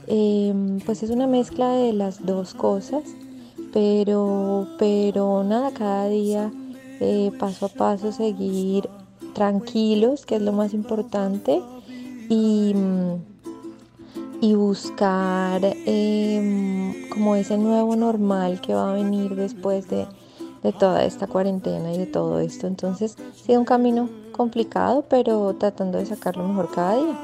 em, 0.08 0.80
pues 0.80 1.02
es 1.02 1.10
una 1.10 1.26
mezcla 1.26 1.70
de 1.70 1.92
las 1.92 2.26
dos 2.26 2.54
cosas, 2.54 3.04
pero, 3.72 4.66
pero 4.78 5.44
nada, 5.44 5.70
cada 5.70 6.08
día 6.08 6.50
eh, 7.00 7.30
paso 7.38 7.66
a 7.66 7.68
paso 7.68 8.10
seguir 8.10 8.88
tranquilos, 9.32 10.26
que 10.26 10.36
es 10.36 10.42
lo 10.42 10.52
más 10.52 10.74
importante, 10.74 11.62
y 12.28 12.74
y 14.40 14.54
buscar 14.54 15.60
em, 15.64 17.08
como 17.08 17.34
ese 17.36 17.58
nuevo 17.58 17.96
normal 17.96 18.60
que 18.60 18.74
va 18.74 18.90
a 18.90 18.94
venir 18.94 19.34
después 19.34 19.88
de, 19.88 20.06
de, 20.62 20.72
toda 20.72 21.04
esta 21.04 21.26
cuarentena 21.26 21.92
y 21.92 21.98
de 21.98 22.06
todo 22.06 22.38
esto. 22.40 22.66
Entonces, 22.66 23.16
ha 23.48 23.52
un 23.52 23.64
camino 23.64 24.08
complicado, 24.32 25.04
pero 25.08 25.54
tratando 25.54 25.98
de 25.98 26.06
sacar 26.06 26.36
lo 26.36 26.46
mejor 26.46 26.70
cada 26.70 26.96
día. 26.96 27.18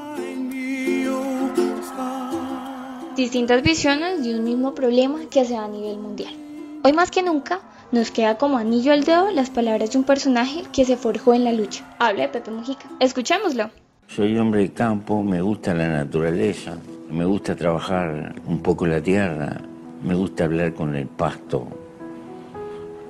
Distintas 3.15 3.63
visiones 3.63 4.25
de 4.25 4.35
un 4.35 4.43
mismo 4.43 4.75
problema 4.75 5.19
que 5.29 5.45
se 5.45 5.53
da 5.53 5.63
a 5.63 5.67
nivel 5.69 5.97
mundial. 5.97 6.33
Hoy 6.83 6.91
más 6.91 7.11
que 7.11 7.23
nunca 7.23 7.61
nos 7.91 8.11
queda 8.11 8.37
como 8.37 8.57
anillo 8.57 8.91
al 8.91 9.05
dedo 9.05 9.31
las 9.31 9.49
palabras 9.49 9.91
de 9.91 9.97
un 9.97 10.03
personaje 10.03 10.63
que 10.73 10.83
se 10.83 10.97
forjó 10.97 11.33
en 11.33 11.45
la 11.45 11.53
lucha. 11.53 11.85
Habla 11.97 12.23
de 12.23 12.29
Pepe 12.29 12.51
Mujica. 12.51 12.89
Escuchémoslo. 12.99 13.84
Soy 14.07 14.37
hombre 14.37 14.61
de 14.61 14.71
campo, 14.71 15.21
me 15.23 15.41
gusta 15.41 15.73
la 15.73 15.89
naturaleza, 15.89 16.77
me 17.11 17.25
gusta 17.25 17.53
trabajar 17.55 18.35
un 18.45 18.59
poco 18.59 18.87
la 18.87 19.01
tierra, 19.01 19.59
me 20.03 20.13
gusta 20.15 20.45
hablar 20.45 20.73
con 20.73 20.95
el 20.95 21.07
pasto, 21.07 21.67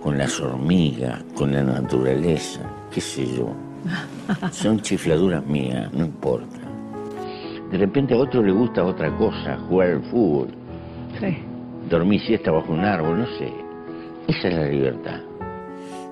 con 0.01 0.17
las 0.17 0.39
hormigas, 0.39 1.21
con 1.35 1.51
la 1.51 1.61
naturaleza, 1.61 2.61
qué 2.91 3.01
sé 3.01 3.27
yo. 3.27 3.53
Son 4.51 4.79
chifladuras 4.79 5.45
mías, 5.45 5.93
no 5.93 6.05
importa. 6.05 6.57
De 7.69 7.77
repente 7.77 8.15
a 8.15 8.17
otro 8.17 8.41
le 8.41 8.51
gusta 8.51 8.83
otra 8.83 9.15
cosa, 9.15 9.57
jugar 9.67 9.89
al 9.89 10.03
fútbol. 10.05 10.47
Sí. 11.19 11.37
Dormir 11.87 12.21
siesta 12.21 12.49
bajo 12.51 12.73
un 12.73 12.83
árbol, 12.83 13.19
no 13.19 13.27
sé. 13.37 13.53
Esa 14.27 14.47
es 14.47 14.55
la 14.55 14.65
libertad. 14.65 15.19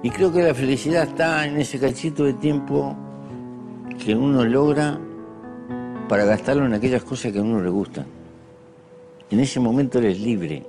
Y 0.03 0.09
creo 0.11 0.31
que 0.31 0.43
la 0.43 0.53
felicidad 0.53 1.03
está 1.03 1.47
en 1.47 1.57
ese 1.57 1.79
cachito 1.79 2.25
de 2.25 2.33
tiempo 2.33 2.95
que 4.03 4.15
uno 4.15 4.43
logra 4.45 4.99
para 6.07 6.25
gastarlo 6.25 6.65
en 6.65 6.73
aquellas 6.73 7.03
cosas 7.03 7.31
que 7.31 7.39
a 7.39 7.41
uno 7.41 7.61
le 7.61 7.69
gustan. 7.69 8.05
En 9.31 9.39
ese 9.39 9.59
momento 9.59 9.99
eres 9.99 10.19
libre, 10.19 10.63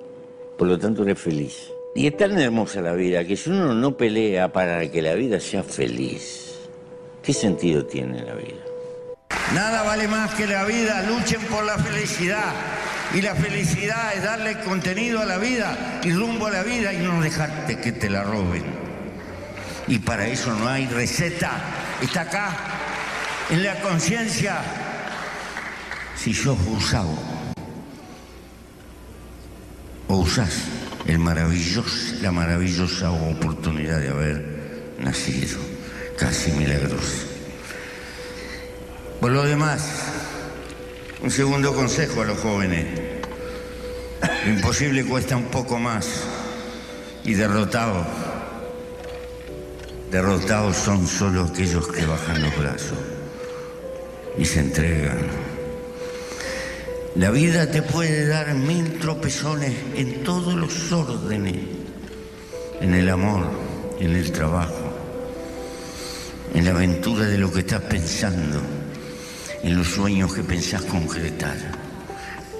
por 0.58 0.68
lo 0.68 0.78
tanto 0.78 1.02
eres 1.02 1.18
feliz. 1.18 1.70
Y 1.94 2.06
es 2.06 2.16
tan 2.16 2.38
hermosa 2.38 2.80
la 2.80 2.94
vida 2.94 3.24
que 3.24 3.36
si 3.36 3.50
uno 3.50 3.74
no 3.74 3.96
pelea 3.96 4.52
para 4.52 4.90
que 4.90 5.02
la 5.02 5.14
vida 5.14 5.38
sea 5.38 5.62
feliz, 5.62 6.54
¿qué 7.22 7.32
sentido 7.32 7.84
tiene 7.84 8.22
la 8.22 8.34
vida? 8.34 8.64
Nada 9.54 9.82
vale 9.82 10.08
más 10.08 10.34
que 10.34 10.46
la 10.46 10.64
vida, 10.64 11.02
luchen 11.02 11.40
por 11.42 11.64
la 11.64 11.78
felicidad. 11.78 12.52
Y 13.14 13.20
la 13.20 13.34
felicidad 13.34 14.14
es 14.16 14.24
darle 14.24 14.58
contenido 14.60 15.20
a 15.20 15.24
la 15.24 15.38
vida 15.38 16.00
y 16.02 16.10
rumbo 16.12 16.46
a 16.46 16.50
la 16.50 16.62
vida 16.62 16.92
y 16.92 16.98
no 16.98 17.20
dejarte 17.20 17.78
que 17.78 17.92
te 17.92 18.10
la 18.10 18.24
roben. 18.24 18.64
Y 19.86 19.98
para 19.98 20.26
eso 20.26 20.52
no 20.54 20.66
hay 20.66 20.86
receta. 20.86 21.52
Está 22.02 22.22
acá, 22.22 22.73
en 23.50 23.62
la 23.62 23.78
conciencia 23.80 24.56
si 26.16 26.32
sos 26.32 26.58
usado 26.66 27.10
o 30.08 30.16
usás 30.16 30.62
la 31.06 32.32
maravillosa 32.32 33.10
oportunidad 33.10 34.00
de 34.00 34.08
haber 34.08 34.94
nacido, 34.98 35.58
casi 36.18 36.50
milagroso. 36.52 37.26
Por 39.20 39.32
lo 39.32 39.44
demás, 39.44 39.82
un 41.22 41.30
segundo 41.30 41.74
consejo 41.74 42.22
a 42.22 42.26
los 42.26 42.38
jóvenes. 42.38 42.86
Lo 44.46 44.50
imposible 44.50 45.04
cuesta 45.04 45.36
un 45.36 45.46
poco 45.46 45.78
más 45.78 46.06
y 47.24 47.34
derrotados, 47.34 48.06
derrotados 50.10 50.76
son 50.76 51.06
solo 51.06 51.44
aquellos 51.44 51.86
que 51.88 52.06
bajan 52.06 52.42
los 52.42 52.56
brazos 52.58 53.13
y 54.38 54.44
se 54.44 54.60
entregan. 54.60 55.18
La 57.16 57.30
vida 57.30 57.70
te 57.70 57.82
puede 57.82 58.26
dar 58.26 58.54
mil 58.54 58.98
tropezones 58.98 59.72
en 59.94 60.24
todos 60.24 60.54
los 60.54 60.90
órdenes, 60.90 61.56
en 62.80 62.94
el 62.94 63.08
amor, 63.08 63.46
en 64.00 64.16
el 64.16 64.32
trabajo, 64.32 64.92
en 66.52 66.64
la 66.64 66.72
aventura 66.72 67.26
de 67.26 67.38
lo 67.38 67.52
que 67.52 67.60
estás 67.60 67.82
pensando, 67.82 68.60
en 69.62 69.76
los 69.76 69.86
sueños 69.86 70.34
que 70.34 70.42
pensás 70.42 70.82
concretar. 70.82 71.56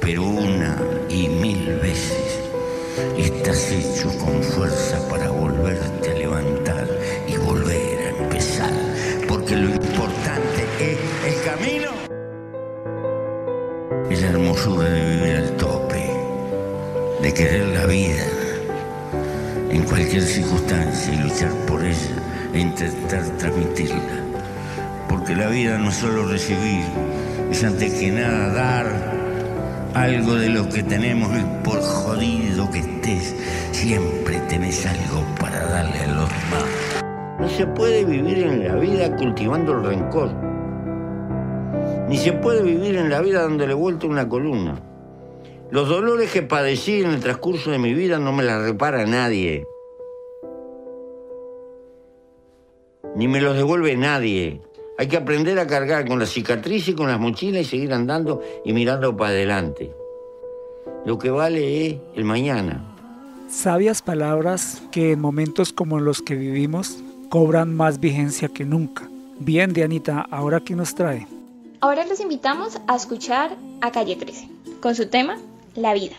Pero 0.01 0.23
una 0.23 0.77
y 1.09 1.29
mil 1.29 1.77
veces 1.83 2.39
estás 3.19 3.73
hecho 3.73 4.17
con 4.19 4.41
fuerza 4.41 5.09
para 5.09 5.31
volverte 5.31 6.13
a 6.13 6.15
levantar 6.15 6.89
y 7.27 7.37
volver 7.39 7.99
a 8.07 8.23
empezar, 8.23 8.73
porque 9.27 9.57
lo 9.57 9.71
importante 9.71 10.64
es 11.45 11.51
el 11.51 11.57
camino 11.57 11.91
la 14.11 14.29
hermosura 14.29 14.89
de 14.89 15.17
vivir 15.17 15.37
al 15.37 15.51
tope, 15.57 16.11
de 17.21 17.35
querer 17.35 17.67
la 17.69 17.87
vida 17.87 18.25
en 19.71 19.83
cualquier 19.83 20.23
circunstancia 20.23 21.13
y 21.13 21.19
luchar 21.19 21.51
por 21.67 21.85
ella 21.85 22.17
e 22.55 22.61
intentar 22.61 23.25
transmitirla. 23.39 24.23
Porque 25.09 25.35
la 25.35 25.49
vida 25.49 25.79
no 25.79 25.91
es 25.91 25.97
solo 25.97 26.27
recibir, 26.27 26.85
es 27.51 27.65
antes 27.65 27.93
que 27.95 28.13
nada 28.13 28.49
dar 28.55 28.87
algo 29.95 30.37
de 30.37 30.49
lo 30.49 30.69
que 30.69 30.83
tenemos 30.83 31.31
y 31.37 31.65
por 31.65 31.81
jodido 31.83 32.71
que 32.71 32.79
estés, 32.79 33.35
siempre 33.73 34.39
tenés 34.49 34.87
algo 34.87 35.25
para 35.41 35.67
darle 35.67 35.99
a 35.99 36.07
los 36.07 36.29
demás. 36.29 37.41
No 37.41 37.49
se 37.49 37.67
puede 37.67 38.05
vivir 38.05 38.39
en 38.39 38.67
la 38.67 38.77
vida 38.77 39.15
cultivando 39.17 39.73
el 39.73 39.85
rencor 39.85 40.44
ni 42.09 42.19
se 42.19 42.33
puede 42.33 42.63
vivir 42.63 42.97
en 42.97 43.11
la 43.11 43.21
vida 43.21 43.43
dándole 43.43 43.75
vuelta 43.75 44.07
una 44.07 44.29
columna. 44.29 44.81
Los 45.71 45.89
dolores 45.89 46.31
que 46.31 46.43
padecí 46.43 47.01
en 47.01 47.11
el 47.11 47.21
transcurso 47.21 47.71
de 47.71 47.79
mi 47.79 47.95
vida 47.95 48.19
no 48.19 48.33
me 48.33 48.43
las 48.43 48.63
repara 48.63 49.07
nadie. 49.07 49.67
Ni 53.17 53.29
me 53.29 53.41
los 53.41 53.57
devuelve 53.57 53.97
nadie. 53.97 54.61
Hay 54.99 55.09
que 55.09 55.17
aprender 55.17 55.59
a 55.59 55.67
cargar 55.67 56.07
con 56.07 56.19
la 56.19 56.27
cicatriz 56.27 56.89
y 56.89 56.95
con 56.95 57.09
las 57.09 57.19
mochilas 57.19 57.63
y 57.63 57.65
seguir 57.65 57.93
andando 57.93 58.41
y 58.65 58.73
mirando 58.73 59.17
para 59.17 59.31
adelante. 59.31 59.91
Lo 61.05 61.19
que 61.19 61.31
vale 61.31 61.87
es 61.87 61.97
el 62.15 62.25
mañana. 62.25 62.85
Sabias 63.49 64.03
palabras 64.03 64.83
que 64.93 65.13
en 65.13 65.21
momentos 65.21 65.73
como 65.73 66.01
los 66.01 66.23
que 66.23 66.35
vivimos 66.35 66.99
cobran 67.31 67.75
más 67.75 67.99
vigencia 68.01 68.49
que 68.49 68.65
nunca. 68.65 69.09
Bien, 69.39 69.73
Dianita, 69.73 70.27
¿ahora 70.31 70.61
qué 70.61 70.77
nos 70.77 70.95
trae? 70.95 71.27
Ahora 71.85 72.07
los 72.07 72.19
invitamos 72.21 72.81
a 72.87 72.97
escuchar 72.97 73.59
a 73.83 73.93
Calle 73.93 74.17
13 74.17 74.49
con 74.81 74.95
su 74.95 75.11
tema 75.11 75.37
La 75.75 75.93
vida. 75.93 76.17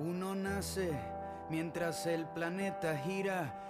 Uno 0.00 0.34
nace 0.34 0.90
mientras 1.48 2.06
el 2.06 2.24
planeta 2.24 2.96
gira 2.96 3.69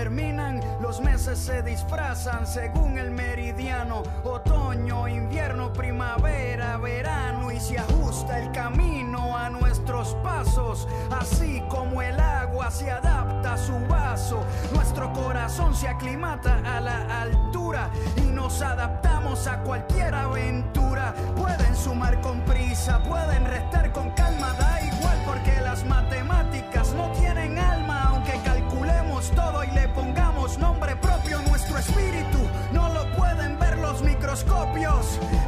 terminan. 0.00 0.62
Los 0.80 0.98
meses 1.02 1.38
se 1.38 1.62
disfrazan 1.62 2.46
según 2.46 2.96
el 2.96 3.10
meridiano 3.10 4.02
otoño, 4.24 5.06
invierno, 5.06 5.74
primavera, 5.74 6.78
verano 6.78 7.52
y 7.52 7.60
se 7.60 7.78
ajusta 7.78 8.38
el 8.38 8.50
camino 8.50 9.36
a 9.36 9.50
nuestros 9.50 10.14
pasos, 10.22 10.88
así 11.10 11.62
como 11.68 12.00
el 12.00 12.18
agua 12.18 12.70
se 12.70 12.90
adapta 12.90 13.52
a 13.52 13.58
su 13.58 13.78
vaso, 13.88 14.42
nuestro 14.72 15.12
corazón 15.12 15.74
se 15.74 15.88
aclimata 15.88 16.62
a 16.64 16.80
la 16.80 17.20
altura 17.20 17.90
y 18.16 18.22
nos 18.22 18.62
adaptamos 18.62 19.46
a 19.46 19.62
cualquier 19.64 20.14
aventura. 20.14 21.14
Pueden 21.36 21.76
sumar 21.76 22.18
con 22.22 22.40
prisa, 22.46 23.02
pueden 23.02 23.44
restar 23.44 23.92
con 23.92 24.10
calma, 24.12 24.54
da 24.54 24.80
igual 24.80 25.18
porque 25.26 25.60
las 25.60 25.84
matemáticas 25.84 26.29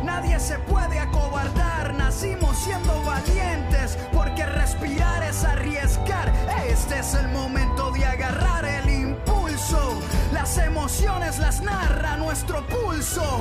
Nadie 0.04 0.38
se 0.38 0.58
puede 0.58 0.98
acobardar, 0.98 1.94
nacimos 1.94 2.56
siendo 2.58 3.02
valientes, 3.02 3.96
porque 4.12 4.44
respirar 4.44 5.22
es 5.22 5.42
arriesgar. 5.42 6.30
Este 6.68 6.98
es 6.98 7.14
el 7.14 7.28
momento 7.28 7.90
de 7.92 8.04
agarrar 8.04 8.64
el 8.64 8.90
impulso. 8.90 9.98
Las 10.32 10.58
emociones 10.58 11.38
las 11.38 11.62
narra 11.62 12.18
nuestro 12.18 12.66
pulso. 12.66 13.40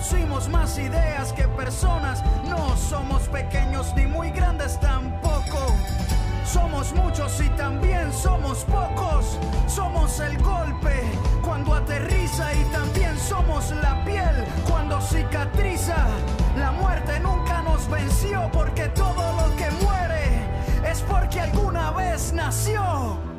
Producimos 0.00 0.48
más 0.48 0.78
ideas 0.78 1.30
que 1.34 1.46
personas. 1.46 2.24
No 2.48 2.74
somos 2.74 3.28
pequeños 3.28 3.94
ni 3.94 4.06
muy 4.06 4.30
grandes 4.30 4.80
tampoco. 4.80 5.76
Somos 6.42 6.94
muchos 6.94 7.38
y 7.42 7.50
también 7.50 8.10
somos 8.10 8.64
pocos. 8.64 9.38
Somos 9.66 10.18
el 10.20 10.42
golpe 10.42 11.02
cuando 11.42 11.74
aterriza 11.74 12.50
y 12.54 12.64
también 12.72 13.14
somos 13.18 13.72
la 13.72 14.02
piel 14.06 14.46
cuando 14.66 14.98
cicatriza. 15.02 16.06
La 16.56 16.72
muerte 16.72 17.20
nunca 17.20 17.60
nos 17.60 17.86
venció 17.90 18.48
porque 18.54 18.88
todo 18.88 19.22
lo 19.36 19.54
que 19.56 19.70
muere 19.84 20.90
es 20.90 21.02
porque 21.02 21.40
alguna 21.40 21.90
vez 21.90 22.32
nació. 22.32 23.29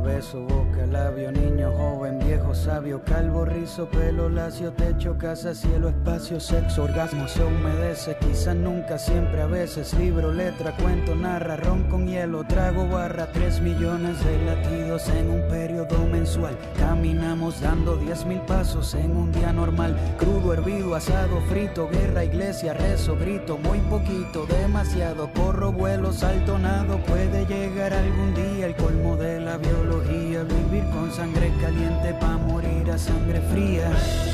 Beso, 0.00 0.40
boca, 0.40 0.86
labio, 0.86 1.30
niño, 1.32 1.72
joven, 1.72 2.18
viejo, 2.18 2.54
sabio, 2.54 3.02
calvo, 3.04 3.44
rizo, 3.44 3.88
pelo, 3.88 4.28
lacio, 4.28 4.72
techo, 4.72 5.16
casa, 5.18 5.54
cielo, 5.54 5.88
espacio, 5.88 6.40
sexo, 6.40 6.84
orgasmo, 6.84 7.28
se 7.28 7.44
humedece, 7.44 8.16
quizás 8.20 8.56
nunca, 8.56 8.98
siempre, 8.98 9.42
a 9.42 9.46
veces, 9.46 9.94
libro, 9.94 10.32
letra, 10.32 10.76
cuento, 10.76 11.14
narra, 11.14 11.56
ron 11.56 11.84
con 11.84 12.06
hielo, 12.06 12.44
trago, 12.44 12.88
barra, 12.88 13.30
tres 13.32 13.60
millones 13.60 14.22
de 14.24 14.44
latidos 14.44 15.08
en 15.08 15.30
un 15.30 15.48
periodo 15.48 15.98
mensual, 16.06 16.56
caminamos 16.78 17.60
dando 17.60 17.96
diez 17.96 18.24
mil 18.24 18.40
pasos 18.40 18.94
en 18.94 19.16
un 19.16 19.32
día 19.32 19.52
normal, 19.52 19.96
crudo, 20.18 20.52
hervido, 20.52 20.94
asado, 20.94 21.40
frito, 21.48 21.88
guerra, 21.88 22.24
iglesia, 22.24 22.74
rezo, 22.74 23.16
grito, 23.16 23.58
muy 23.58 23.78
poquito, 23.80 24.46
demasiado, 24.46 25.30
corro, 25.32 25.72
vuelo, 25.72 26.12
salto, 26.12 26.58
nado, 26.58 26.98
puede 26.98 27.46
llegar 27.46 27.92
algún 27.92 28.34
día 28.34 28.66
el 28.66 28.74
colmo 28.76 29.16
de 29.16 29.40
la 29.40 29.58
vivir 30.44 30.84
con 30.90 31.10
sangre 31.12 31.52
caliente 31.60 32.14
pa' 32.20 32.36
morir 32.38 32.90
a 32.90 32.98
sangre 32.98 33.40
fría. 33.52 34.33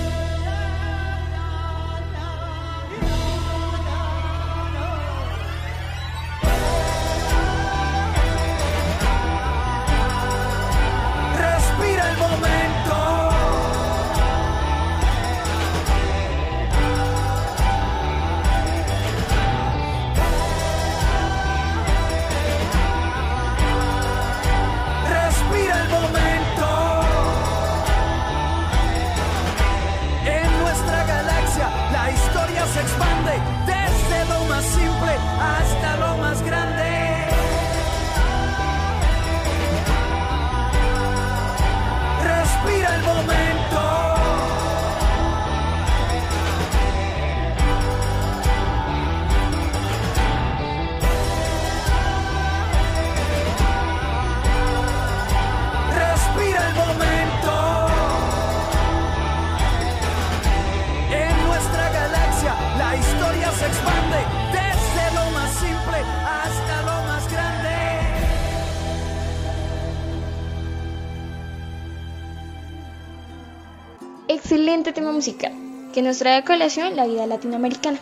Excelente 74.50 74.92
tema 74.92 75.12
musical 75.12 75.52
que 75.94 76.02
nos 76.02 76.18
trae 76.18 76.38
a 76.38 76.44
colación 76.44 76.96
la 76.96 77.06
vida 77.06 77.24
latinoamericana. 77.24 78.00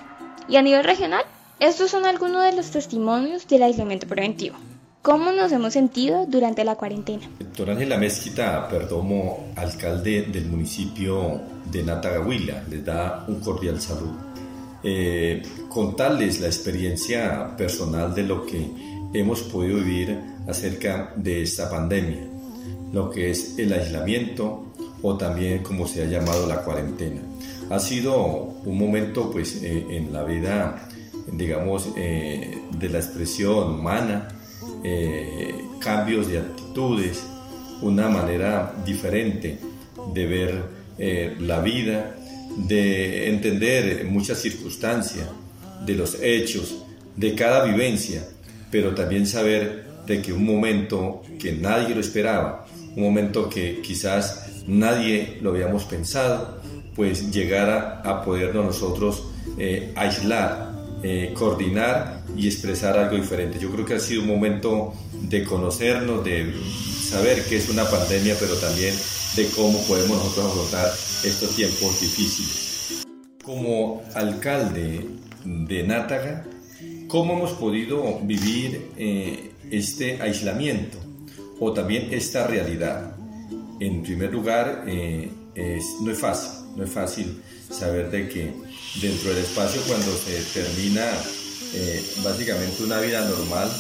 Y 0.49 0.57
a 0.57 0.63
nivel 0.63 0.83
regional, 0.83 1.23
estos 1.61 1.91
son 1.91 2.07
algunos 2.07 2.43
de 2.43 2.57
los 2.57 2.71
testimonios 2.71 3.47
del 3.47 3.65
aislamiento 3.65 4.07
preventivo. 4.07 4.57
¿Cómo 5.03 5.31
nos 5.31 5.53
hemos 5.53 5.75
sentido 5.75 6.25
durante 6.25 6.65
la 6.65 6.77
cuarentena? 6.77 7.29
Doctor 7.39 7.73
Ángela 7.73 7.99
Mezquita 7.99 8.67
Perdomo, 8.67 9.53
alcalde 9.57 10.23
del 10.23 10.47
municipio 10.47 11.39
de 11.71 11.83
Natagahuila, 11.83 12.65
les 12.71 12.83
da 12.83 13.27
un 13.29 13.41
cordial 13.41 13.79
saludo. 13.79 14.17
Eh, 14.83 15.43
contarles 15.69 16.41
la 16.41 16.47
experiencia 16.47 17.55
personal 17.59 18.15
de 18.15 18.23
lo 18.23 18.47
que 18.47 18.71
hemos 19.13 19.43
podido 19.43 19.77
vivir 19.81 20.19
acerca 20.49 21.13
de 21.15 21.43
esta 21.43 21.69
pandemia, 21.69 22.27
lo 22.91 23.11
que 23.11 23.33
es 23.33 23.59
el 23.59 23.71
aislamiento 23.75 24.67
o 25.03 25.17
también 25.17 25.63
como 25.63 25.87
se 25.87 26.03
ha 26.03 26.07
llamado 26.07 26.47
la 26.47 26.63
cuarentena. 26.63 27.21
Ha 27.71 27.79
sido 27.79 28.17
un 28.65 28.79
momento 28.79 29.31
pues 29.31 29.63
eh, 29.63 29.87
en 29.91 30.13
la 30.13 30.25
vida, 30.25 30.89
digamos, 31.33 31.89
eh, 31.97 32.63
de 32.79 32.89
la 32.89 32.99
expresión 32.99 33.75
humana, 33.75 34.29
eh, 34.83 35.55
cambios 35.79 36.29
de 36.29 36.39
actitudes, 36.39 37.23
una 37.83 38.09
manera 38.09 38.75
diferente 38.85 39.59
de 40.13 40.27
ver 40.27 40.79
la 41.39 41.61
vida, 41.61 42.17
de 42.57 43.29
entender 43.29 44.05
muchas 44.05 44.39
circunstancias, 44.39 45.29
de 45.87 45.95
los 45.95 46.19
hechos, 46.21 46.83
de 47.15 47.37
cada 47.37 47.65
vivencia, 47.65 48.27
pero 48.73 48.97
también 48.97 49.25
saber 49.25 49.87
de 50.09 50.21
que 50.21 50.33
un 50.33 50.45
momento 50.45 51.23
que 51.39 51.53
nadie 51.53 51.95
lo 51.95 52.01
esperaba, 52.01 52.67
un 52.97 53.03
momento 53.05 53.49
que 53.49 53.81
quizás 53.81 54.48
nadie 54.68 55.38
lo 55.42 55.50
habíamos 55.50 55.85
pensado, 55.85 56.61
pues 56.94 57.33
llegara 57.33 58.00
a 58.04 58.22
podernos 58.22 58.64
nosotros 58.64 59.24
eh, 59.59 59.92
aislar, 59.96 60.68
coordinar 61.35 62.22
y 62.37 62.48
expresar 62.48 62.98
algo 62.98 63.16
diferente. 63.16 63.59
Yo 63.59 63.70
creo 63.70 63.85
que 63.85 63.94
ha 63.94 64.00
sido 64.00 64.22
un 64.22 64.28
momento 64.28 64.94
de 65.12 65.44
conocernos, 65.44 66.24
de 66.24 66.52
saber 67.00 67.44
qué 67.44 67.57
es 67.57 67.68
una 67.68 67.85
pandemia, 67.85 68.37
pero 68.38 68.54
también 68.57 68.94
de 69.37 69.46
cómo 69.50 69.81
podemos 69.87 70.18
nosotros 70.18 70.46
afrontar 70.46 70.92
estos 71.24 71.54
tiempos 71.54 72.00
difíciles. 72.00 73.07
Como 73.44 74.02
alcalde 74.14 75.07
de 75.44 75.83
Nátaga, 75.85 76.44
¿cómo 77.09 77.35
hemos 77.35 77.52
podido 77.52 78.18
vivir 78.20 78.90
eh, 78.96 79.52
este 79.70 80.20
aislamiento 80.20 80.98
o 81.61 81.72
también 81.72 82.09
esta 82.12 82.46
realidad? 82.46 83.17
En 83.81 84.03
primer 84.03 84.33
lugar, 84.33 84.85
eh, 84.88 85.31
no 86.01 86.11
es 86.11 86.19
fácil, 86.19 86.51
no 86.77 86.85
es 86.85 86.91
fácil 86.91 87.41
saber 87.71 88.11
de 88.11 88.29
que 88.29 88.53
dentro 89.01 89.31
del 89.31 89.38
espacio 89.38 89.81
cuando 89.87 90.11
se 90.17 90.43
termina 90.53 91.05
eh, 91.75 92.03
básicamente 92.25 92.83
una 92.83 93.01
vida 93.01 93.29
normal 93.29 93.71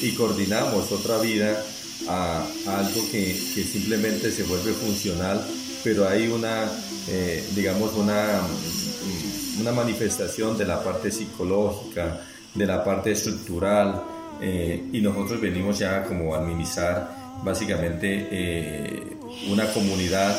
y 0.00 0.12
coordinamos 0.12 0.92
otra 0.92 1.18
vida 1.18 1.60
a, 2.08 2.46
algo 2.66 3.00
que, 3.10 3.34
simplemente 3.34 4.30
se 4.30 4.44
vuelve 4.44 4.72
funcional, 4.72 5.44
pero 5.82 6.08
hay 6.08 6.28
una, 6.28 6.70
eh, 7.08 7.44
digamos, 7.56 7.94
una, 7.94 8.40
mm, 8.42 9.60
una 9.60 9.72
manifestación 9.72 10.56
de 10.56 10.66
la 10.66 10.84
parte 10.84 11.10
psicológica, 11.10 12.20
de 12.54 12.66
la 12.66 12.84
parte 12.84 13.12
estructural, 13.12 14.02
y 14.40 15.00
nosotros 15.00 15.40
venimos 15.40 15.80
ya 15.80 16.04
como 16.04 16.32
a 16.32 16.38
administrar 16.38 17.40
básicamente 17.42 19.17
una 19.46 19.70
comunidad 19.72 20.36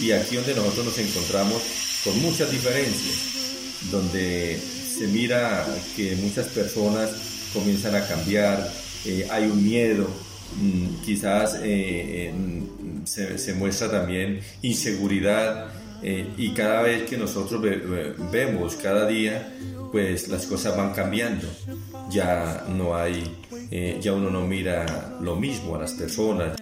y 0.00 0.12
aquí 0.12 0.36
donde 0.36 0.54
nosotros 0.54 0.86
nos 0.86 0.98
encontramos 0.98 1.62
con 2.04 2.20
muchas 2.22 2.50
diferencias, 2.50 3.90
donde 3.90 4.58
se 4.58 5.06
mira 5.08 5.66
que 5.96 6.16
muchas 6.16 6.48
personas 6.48 7.10
comienzan 7.52 7.94
a 7.94 8.06
cambiar, 8.06 8.70
eh, 9.04 9.26
hay 9.30 9.44
un 9.44 9.62
miedo, 9.62 10.08
mm, 10.56 11.02
quizás 11.04 11.58
eh, 11.62 12.32
se, 13.04 13.54
muestra 13.54 13.90
también 13.90 14.40
inseguridad 14.62 15.68
eh, 16.02 16.26
y 16.38 16.54
cada 16.54 16.82
vez 16.82 17.08
que 17.08 17.18
nosotros 17.18 17.62
vemos 18.30 18.76
cada 18.76 19.06
día, 19.06 19.52
pues 19.92 20.28
las 20.28 20.46
cosas 20.46 20.76
van 20.76 20.94
cambiando. 20.94 21.46
Ya 22.10 22.64
no 22.68 22.96
hay, 22.96 23.36
ya 24.00 24.12
uno 24.12 24.30
no 24.30 24.46
mira 24.46 25.18
lo 25.20 25.36
mismo 25.36 25.76
a 25.76 25.80
las 25.80 25.92
personas. 25.92 26.60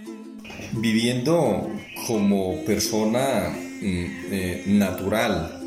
Viviendo 0.73 1.71
como 2.07 2.65
persona 2.65 3.51
mm, 3.81 4.79
natural, 4.79 5.59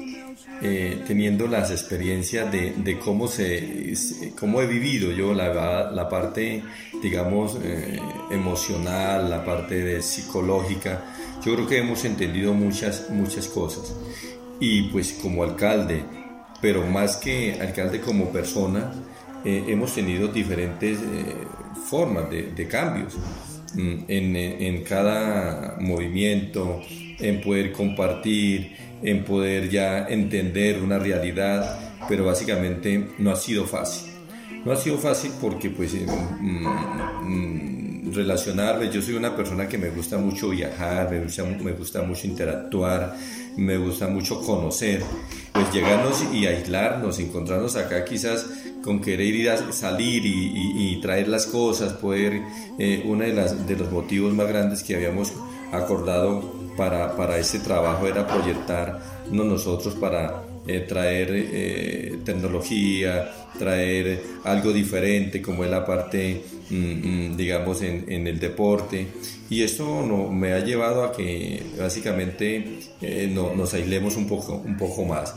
eh, 0.63 1.01
teniendo 1.07 1.47
las 1.47 1.71
experiencias 1.71 2.51
de, 2.51 2.73
de, 2.77 2.99
cómo, 2.99 3.27
se, 3.27 3.95
cómo 4.39 4.61
he 4.61 4.67
vivido 4.67 5.11
yo 5.11 5.33
la, 5.33 5.89
la 5.89 6.07
parte, 6.07 6.61
digamos, 7.01 7.57
eh, 7.63 7.99
emocional, 8.29 9.27
la 9.27 9.43
parte 9.43 9.83
de 9.83 10.03
psicológica. 10.03 11.03
Yo 11.43 11.55
creo 11.55 11.67
que 11.67 11.79
hemos 11.79 12.05
entendido 12.05 12.53
muchas, 12.53 13.09
muchas 13.09 13.47
cosas. 13.47 13.91
Y 14.59 14.83
pues 14.89 15.13
como 15.13 15.43
alcalde, 15.43 16.03
pero 16.61 16.85
más 16.85 17.17
que 17.17 17.57
alcalde 17.59 17.99
como 17.99 18.29
persona, 18.29 18.93
eh, 19.43 19.65
hemos 19.67 19.95
tenido 19.95 20.27
diferentes 20.27 20.99
formas 21.89 22.29
de, 22.29 22.51
de 22.51 22.67
cambios 22.67 23.15
en, 23.77 24.35
en 24.35 24.83
cada 24.83 25.77
movimiento, 25.79 26.81
en 27.19 27.41
poder 27.41 27.71
compartir, 27.71 28.71
en 29.01 29.23
poder 29.23 29.69
ya 29.69 30.07
entender 30.07 30.81
una 30.81 30.99
realidad, 30.99 31.79
pero 32.07 32.25
básicamente 32.25 33.07
no 33.19 33.31
ha 33.31 33.35
sido 33.35 33.65
fácil. 33.65 34.11
No 34.65 34.71
ha 34.71 34.75
sido 34.75 34.97
fácil 34.97 35.31
porque 35.41 35.71
pues 35.71 35.93
eh, 35.95 36.05
mm, 36.39 36.67
mm, 37.23 38.13
relacionarme, 38.13 38.91
yo 38.91 39.01
soy 39.01 39.15
una 39.15 39.35
persona 39.35 39.67
que 39.67 39.77
me 39.77 39.89
gusta 39.89 40.17
mucho 40.17 40.49
viajar, 40.49 41.09
me 41.09 41.19
gusta, 41.19 41.43
me 41.43 41.71
gusta 41.71 42.03
mucho 42.03 42.27
interactuar, 42.27 43.15
me 43.57 43.77
gusta 43.77 44.07
mucho 44.07 44.39
conocer, 44.41 45.01
pues 45.51 45.73
llegarnos 45.73 46.23
y 46.31 46.45
aislarnos, 46.45 47.19
encontrarnos 47.19 47.75
acá 47.75 48.05
quizás 48.05 48.45
con 48.83 49.01
querer 49.01 49.33
ir 49.33 49.49
a 49.49 49.71
salir 49.71 50.23
y, 50.25 50.99
traer 51.01 51.27
las 51.27 51.47
cosas, 51.47 51.93
poder, 51.93 52.41
eh, 52.77 53.01
uno 53.05 53.23
de, 53.23 53.33
las, 53.33 53.67
de 53.67 53.75
los 53.75 53.91
motivos 53.91 54.33
más 54.33 54.47
grandes 54.47 54.83
que 54.83 54.95
habíamos 54.95 55.33
acordado 55.71 56.53
para, 56.77 57.15
para 57.15 57.37
ese 57.37 57.59
trabajo 57.59 58.07
era 58.07 58.27
proyectarnos 58.27 59.45
nosotros 59.45 59.95
para 59.95 60.43
eh, 60.67 60.85
traer 60.87 61.29
eh, 61.31 62.19
tecnología, 62.23 63.31
traer 63.57 64.21
algo 64.43 64.71
diferente 64.71 65.41
como 65.41 65.63
es 65.63 65.71
la 65.71 65.83
parte, 65.83 66.43
mm, 66.69 66.75
mm, 66.75 67.37
digamos, 67.37 67.81
en, 67.81 68.05
en, 68.07 68.27
el 68.27 68.39
deporte. 68.39 69.07
Y 69.49 69.63
esto 69.63 70.05
no, 70.05 70.29
me 70.31 70.53
ha 70.53 70.59
llevado 70.59 71.03
a 71.03 71.11
que 71.13 71.63
básicamente 71.79 72.79
eh, 73.01 73.29
no, 73.33 73.55
nos 73.55 73.73
aislemos 73.73 74.15
un 74.15 74.27
poco, 74.27 74.61
un 74.63 74.77
poco 74.77 75.03
más 75.03 75.33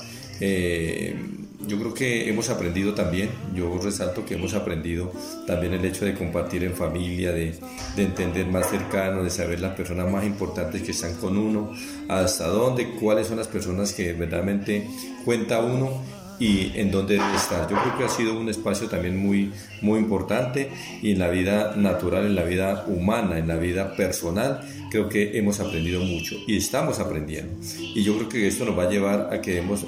yo 1.67 1.79
creo 1.79 1.95
que 1.95 2.29
hemos 2.29 2.51
aprendido 2.51 2.95
también, 2.95 3.31
yo 3.55 3.79
resalto 3.83 4.25
que 4.25 4.35
hemos 4.35 4.55
aprendido 4.55 5.13
también 5.47 5.75
el 5.75 5.85
hecho 5.85 6.05
de 6.05 6.15
compartir 6.15 6.65
en 6.65 6.75
familia, 6.75 7.33
de, 7.33 7.55
de, 7.97 8.03
entender 8.03 8.47
más 8.47 8.71
cercano, 8.71 9.23
de 9.23 9.31
saber 9.31 9.61
las 9.61 9.75
personas 9.75 10.11
más 10.11 10.25
importantes 10.25 10.83
que 10.83 10.93
están 10.93 11.15
con 11.17 11.39
uno, 11.39 11.73
hasta 12.09 12.49
dónde, 12.49 12.91
cuáles 13.01 13.29
son 13.29 13.39
las 13.39 13.49
personas 13.49 13.93
que 13.93 14.13
verdaderamente 14.13 14.89
cuenta 15.25 15.61
uno 15.61 16.03
y 16.39 16.73
en 16.75 16.91
dónde 16.91 17.15
debe 17.15 17.35
estar. 17.37 17.69
Yo 17.69 17.77
creo 17.81 17.99
que 17.99 18.05
ha 18.05 18.09
sido 18.09 18.39
un 18.39 18.49
espacio 18.49 18.89
también 18.89 19.17
muy, 19.17 19.53
muy 19.81 19.99
importante 19.99 20.71
y 21.03 21.13
en 21.13 21.19
la 21.19 21.29
vida 21.29 21.75
natural, 21.77 22.27
en 22.27 22.35
la 22.35 22.45
vida 22.45 22.85
humana, 22.89 23.39
en 23.39 23.49
la 23.49 23.57
vida 23.57 23.95
personal, 23.95 24.61
creo 24.91 25.09
que 25.09 25.39
hemos 25.39 25.61
aprendido 25.61 26.01
mucho 26.01 26.37
y 26.47 26.57
estamos 26.57 26.99
aprendiendo. 27.01 27.55
Y 27.95 28.03
yo 28.03 28.17
creo 28.17 28.29
que 28.29 28.47
esto 28.47 28.65
nos 28.65 28.77
va 28.79 28.85
a 28.85 28.91
llevar 28.91 29.29
a 29.33 29.41
que 29.41 29.59
hemos 29.59 29.85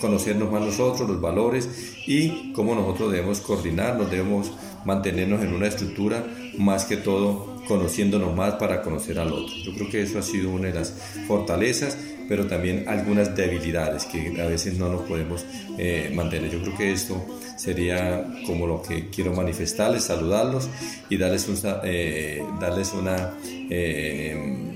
conocernos 0.00 0.50
más 0.50 0.62
nosotros, 0.62 1.08
los 1.08 1.20
valores 1.20 1.68
y 2.06 2.52
cómo 2.52 2.74
nosotros 2.74 3.12
debemos 3.12 3.40
coordinarnos, 3.40 4.10
debemos 4.10 4.52
mantenernos 4.84 5.42
en 5.42 5.54
una 5.54 5.66
estructura, 5.66 6.24
más 6.58 6.84
que 6.84 6.96
todo 6.96 7.56
conociéndonos 7.66 8.34
más 8.34 8.54
para 8.54 8.82
conocer 8.82 9.18
al 9.18 9.32
otro. 9.32 9.54
Yo 9.64 9.74
creo 9.74 9.90
que 9.90 10.02
eso 10.02 10.18
ha 10.18 10.22
sido 10.22 10.50
una 10.50 10.68
de 10.68 10.74
las 10.74 10.94
fortalezas, 11.26 11.98
pero 12.28 12.46
también 12.46 12.88
algunas 12.88 13.36
debilidades 13.36 14.04
que 14.04 14.40
a 14.40 14.46
veces 14.46 14.78
no 14.78 14.88
nos 14.88 15.02
podemos 15.02 15.44
eh, 15.78 16.12
mantener. 16.14 16.50
Yo 16.50 16.60
creo 16.62 16.76
que 16.76 16.92
esto 16.92 17.24
sería 17.56 18.24
como 18.46 18.66
lo 18.66 18.82
que 18.82 19.10
quiero 19.10 19.32
manifestarles, 19.32 20.04
saludarlos 20.04 20.68
y 21.08 21.16
darles, 21.16 21.48
eh, 21.84 22.42
darles 22.60 22.92
una... 22.92 23.34
Eh, 23.70 24.75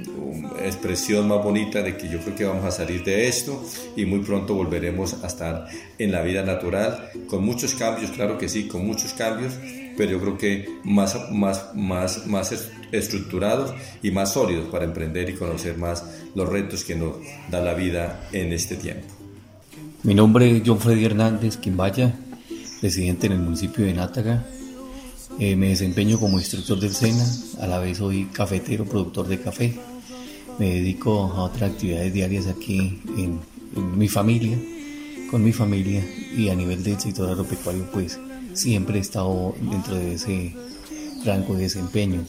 expresión 0.63 1.29
más 1.29 1.43
bonita 1.43 1.83
de 1.83 1.97
que 1.97 2.09
yo 2.09 2.21
creo 2.21 2.37
que 2.37 2.45
vamos 2.45 2.65
a 2.65 2.71
salir 2.71 3.05
de 3.05 3.29
esto 3.29 3.63
y 3.97 4.05
muy 4.05 4.21
pronto 4.21 4.55
volveremos 4.55 5.23
a 5.23 5.27
estar 5.27 5.67
en 5.99 6.13
la 6.13 6.23
vida 6.23 6.43
natural 6.43 7.11
con 7.27 7.45
muchos 7.45 7.75
cambios, 7.75 8.11
claro 8.11 8.39
que 8.39 8.49
sí, 8.49 8.69
con 8.69 8.87
muchos 8.87 9.13
cambios, 9.15 9.55
pero 9.97 10.13
yo 10.13 10.21
creo 10.21 10.39
que 10.39 10.69
más, 10.85 11.31
más, 11.31 11.75
más, 11.75 12.27
más 12.27 12.53
estructurados 12.93 13.75
y 14.03 14.11
más 14.11 14.33
sólidos 14.33 14.69
para 14.69 14.85
emprender 14.85 15.31
y 15.31 15.35
conocer 15.35 15.77
más 15.77 16.05
los 16.35 16.49
retos 16.49 16.85
que 16.85 16.95
nos 16.95 17.17
da 17.51 17.61
la 17.61 17.75
vida 17.75 18.29
en 18.33 18.53
este 18.53 18.77
tiempo. 18.77 19.07
Mi 20.03 20.15
nombre 20.15 20.57
es 20.57 20.63
John 20.65 20.81
Freddy 20.81 21.05
Hernández 21.05 21.59
Quimbaya, 21.59 22.15
residente 22.81 23.27
en 23.27 23.33
el 23.35 23.41
municipio 23.41 23.85
de 23.85 23.93
Nátaga. 23.93 24.47
Eh, 25.39 25.57
me 25.57 25.69
desempeño 25.69 26.19
como 26.19 26.39
instructor 26.39 26.81
del 26.81 26.95
SENA, 26.95 27.25
a 27.61 27.67
la 27.67 27.79
vez 27.79 27.99
soy 27.99 28.25
cafetero, 28.27 28.85
productor 28.85 29.29
de 29.29 29.41
café. 29.41 29.79
Me 30.61 30.75
dedico 30.75 31.33
a 31.35 31.45
otras 31.45 31.71
actividades 31.71 32.13
diarias 32.13 32.47
aquí 32.47 33.01
en, 33.17 33.41
mi 33.97 34.09
familia, 34.09 34.59
con 35.31 35.43
mi 35.43 35.55
familia 35.55 36.05
y 36.37 36.51
a 36.51 36.55
nivel 36.55 36.85
del 36.85 37.01
sector 37.01 37.31
agropecuario 37.31 37.91
pues 37.91 38.21
siempre 38.53 38.99
he 38.99 39.01
estado 39.01 39.55
dentro 39.59 39.95
de 39.95 40.17
ese 40.17 40.55
rango 41.25 41.55
de 41.55 41.63
desempeño. 41.63 42.27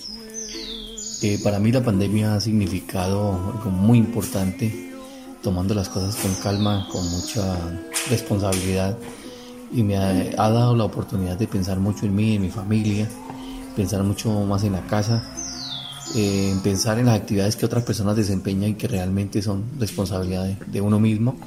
Eh, 1.24 1.40
para 1.44 1.60
mí 1.60 1.74
la 1.74 1.84
pandemia 1.84 2.36
ha 2.36 2.40
significado 2.40 3.34
algo 3.34 3.70
muy 3.70 3.98
importante, 3.98 4.94
tomando 5.44 5.74
las 5.74 5.90
cosas 5.90 6.16
con 6.16 6.34
calma, 6.36 6.88
con 6.90 7.06
mucha 7.12 7.58
responsabilidad 8.10 8.98
y 9.74 9.84
me 9.84 9.98
ha, 9.98 10.14
dado 10.38 10.74
la 10.78 10.86
oportunidad 10.86 11.38
de 11.38 11.48
pensar 11.48 11.80
mucho 11.80 12.06
en 12.06 12.16
mí, 12.16 12.36
en 12.36 12.44
mi 12.44 12.50
familia, 12.50 13.10
pensar 13.76 14.04
mucho 14.04 14.32
más 14.46 14.64
en 14.64 14.72
la 14.72 14.88
casa, 14.88 15.22
eh, 16.16 16.54
pensar 16.64 17.00
en 17.00 17.06
las 17.06 17.20
actividades 17.20 17.56
que 17.56 17.66
otras 17.66 17.84
personas 17.84 18.16
desempeñan 18.16 18.72
y 18.72 18.74
que 18.76 18.88
realmente 18.88 19.42
son 19.42 19.64
responsabilidad 19.80 20.46
de, 20.46 20.82
uno 20.82 21.00
mismo, 21.00 21.38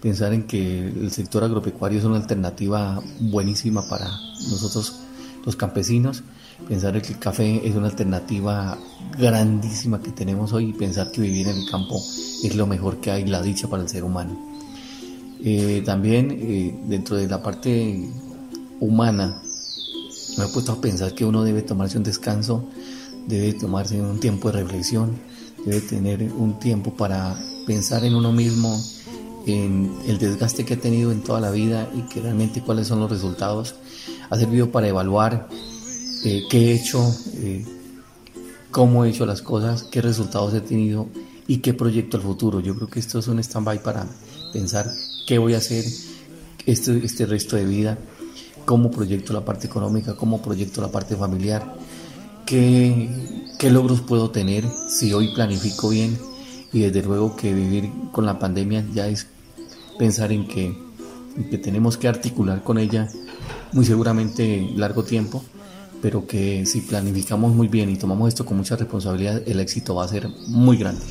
pensar 0.00 0.32
en 0.32 0.44
que 0.44 0.88
el 0.88 1.10
sector 1.10 1.44
agropecuario 1.44 1.98
es 1.98 2.04
una 2.04 2.16
alternativa 2.16 3.02
buenísima 3.20 3.88
para 3.88 4.06
nosotros 4.50 5.00
los 5.44 5.56
campesinos, 5.56 6.22
pensar 6.68 6.96
en 6.96 7.02
que 7.02 7.12
el 7.12 7.18
café 7.18 7.66
es 7.66 7.74
una 7.74 7.88
alternativa 7.88 8.78
grandísima 9.18 10.00
que 10.00 10.12
tenemos 10.12 10.52
hoy 10.52 10.70
y 10.70 10.72
pensar 10.72 11.10
que 11.10 11.20
vivir 11.20 11.48
en 11.48 11.58
el 11.58 11.70
campo 11.70 12.00
es 12.42 12.54
lo 12.54 12.66
mejor 12.66 12.98
que 12.98 13.10
hay, 13.10 13.26
la 13.26 13.42
dicha 13.42 13.68
para 13.68 13.82
el 13.82 13.88
ser 13.88 14.04
humano. 14.04 14.52
Eh, 15.44 15.82
también 15.84 16.30
eh, 16.30 16.74
dentro 16.86 17.16
de 17.16 17.26
la 17.26 17.42
parte 17.42 18.08
humana, 18.80 19.42
me 20.38 20.44
he 20.44 20.48
puesto 20.48 20.72
a 20.72 20.80
pensar 20.80 21.14
que 21.14 21.24
uno 21.24 21.44
debe 21.44 21.62
tomarse 21.62 21.98
un 21.98 22.04
descanso, 22.04 22.68
debe 23.26 23.52
tomarse 23.54 24.00
un 24.00 24.20
tiempo 24.20 24.50
de 24.50 24.62
reflexión, 24.62 25.18
debe 25.64 25.80
tener 25.80 26.22
un 26.32 26.58
tiempo 26.58 26.94
para 26.94 27.36
pensar 27.66 28.04
en 28.04 28.14
uno 28.14 28.32
mismo, 28.32 28.80
en 29.46 29.92
el 30.06 30.18
desgaste 30.18 30.64
que 30.64 30.74
ha 30.74 30.80
tenido 30.80 31.12
en 31.12 31.22
toda 31.22 31.40
la 31.40 31.50
vida 31.50 31.88
y 31.94 32.02
que 32.02 32.20
realmente 32.20 32.62
cuáles 32.62 32.86
son 32.86 33.00
los 33.00 33.10
resultados. 33.10 33.74
Ha 34.30 34.36
servido 34.36 34.70
para 34.70 34.88
evaluar 34.88 35.48
eh, 36.24 36.44
qué 36.48 36.70
he 36.70 36.74
hecho, 36.74 37.04
cómo 38.70 39.04
he 39.04 39.10
hecho 39.10 39.26
las 39.26 39.42
cosas, 39.42 39.84
qué 39.84 40.00
resultados 40.00 40.54
he 40.54 40.60
tenido 40.60 41.08
y 41.46 41.58
qué 41.58 41.74
proyecto 41.74 42.16
al 42.16 42.22
futuro. 42.22 42.60
Yo 42.60 42.74
creo 42.74 42.88
que 42.88 43.00
esto 43.00 43.18
es 43.18 43.28
un 43.28 43.38
stand-by 43.38 43.82
para 43.82 44.06
pensar 44.52 44.86
qué 45.26 45.38
voy 45.38 45.54
a 45.54 45.58
hacer 45.58 45.84
este, 46.66 47.04
este 47.04 47.26
resto 47.26 47.56
de 47.56 47.64
vida, 47.64 47.98
cómo 48.64 48.90
proyecto 48.90 49.32
la 49.32 49.44
parte 49.44 49.66
económica, 49.66 50.16
cómo 50.16 50.40
proyecto 50.40 50.80
la 50.80 50.90
parte 50.90 51.16
familiar, 51.16 51.76
qué, 52.46 53.08
logros 53.70 54.00
puedo 54.00 54.30
tener 54.30 54.64
si 54.88 55.12
hoy 55.12 55.34
planifico 55.34 55.88
bien 55.88 56.18
y 56.72 56.80
desde 56.80 57.02
luego 57.02 57.36
que 57.36 57.52
vivir 57.52 57.90
con 58.10 58.26
la 58.26 58.38
pandemia 58.38 58.84
ya 58.92 59.06
es 59.06 59.26
pensar 59.98 60.32
en 60.32 60.48
que, 60.48 60.66
en 61.36 61.50
que 61.50 61.58
tenemos 61.58 61.96
que 61.96 62.08
articular 62.08 62.62
con 62.62 62.78
ella 62.78 63.08
muy 63.72 63.84
seguramente 63.84 64.70
largo 64.76 65.04
tiempo, 65.04 65.44
pero 66.00 66.26
que 66.26 66.66
si 66.66 66.80
planificamos 66.80 67.54
muy 67.54 67.68
bien 67.68 67.88
y 67.88 67.96
tomamos 67.96 68.28
esto 68.28 68.44
con 68.44 68.56
mucha 68.56 68.76
responsabilidad, 68.76 69.42
el 69.46 69.60
éxito 69.60 69.94
va 69.94 70.04
a 70.04 70.08
ser 70.08 70.28
muy 70.48 70.76
grande. 70.76 71.02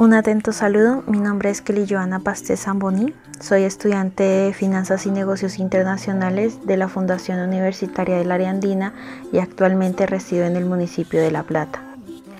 Un 0.00 0.14
atento 0.14 0.52
saludo, 0.52 1.04
mi 1.06 1.18
nombre 1.18 1.50
es 1.50 1.60
Kelly 1.60 1.86
Joana 1.86 2.20
Pastés 2.20 2.60
Zamboni, 2.62 3.12
soy 3.38 3.64
estudiante 3.64 4.22
de 4.22 4.54
Finanzas 4.54 5.04
y 5.04 5.10
Negocios 5.10 5.58
Internacionales 5.58 6.58
de 6.64 6.78
la 6.78 6.88
Fundación 6.88 7.38
Universitaria 7.38 8.16
del 8.16 8.32
Área 8.32 8.48
Andina 8.48 8.94
y 9.30 9.40
actualmente 9.40 10.06
resido 10.06 10.46
en 10.46 10.56
el 10.56 10.64
municipio 10.64 11.20
de 11.20 11.30
La 11.30 11.42
Plata. 11.42 11.82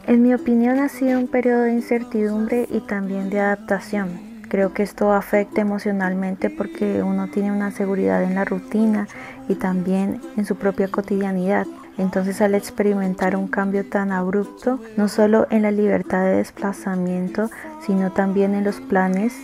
En 0.07 0.23
mi 0.23 0.33
opinión 0.33 0.79
ha 0.79 0.89
sido 0.89 1.19
un 1.19 1.29
periodo 1.29 1.65
de 1.65 1.75
incertidumbre 1.75 2.67
y 2.71 2.81
también 2.81 3.29
de 3.29 3.41
adaptación. 3.41 4.09
Creo 4.49 4.73
que 4.73 4.83
esto 4.83 5.13
afecta 5.13 5.61
emocionalmente 5.61 6.49
porque 6.49 7.03
uno 7.03 7.29
tiene 7.29 7.53
una 7.53 7.73
seguridad 7.73 8.23
en 8.23 8.37
la 8.37 8.47
rutina 8.47 9.07
y 9.51 9.57
también 9.57 10.23
en 10.39 10.47
su 10.47 10.57
propia 10.57 10.89
cotidianidad. 10.89 11.67
Entonces 12.01 12.41
al 12.41 12.55
experimentar 12.55 13.37
un 13.37 13.47
cambio 13.47 13.85
tan 13.85 14.11
abrupto, 14.11 14.81
no 14.97 15.07
solo 15.07 15.47
en 15.51 15.61
la 15.63 15.71
libertad 15.71 16.25
de 16.25 16.37
desplazamiento, 16.37 17.51
sino 17.87 18.11
también 18.11 18.55
en 18.55 18.65
los 18.65 18.81
planes 18.81 19.35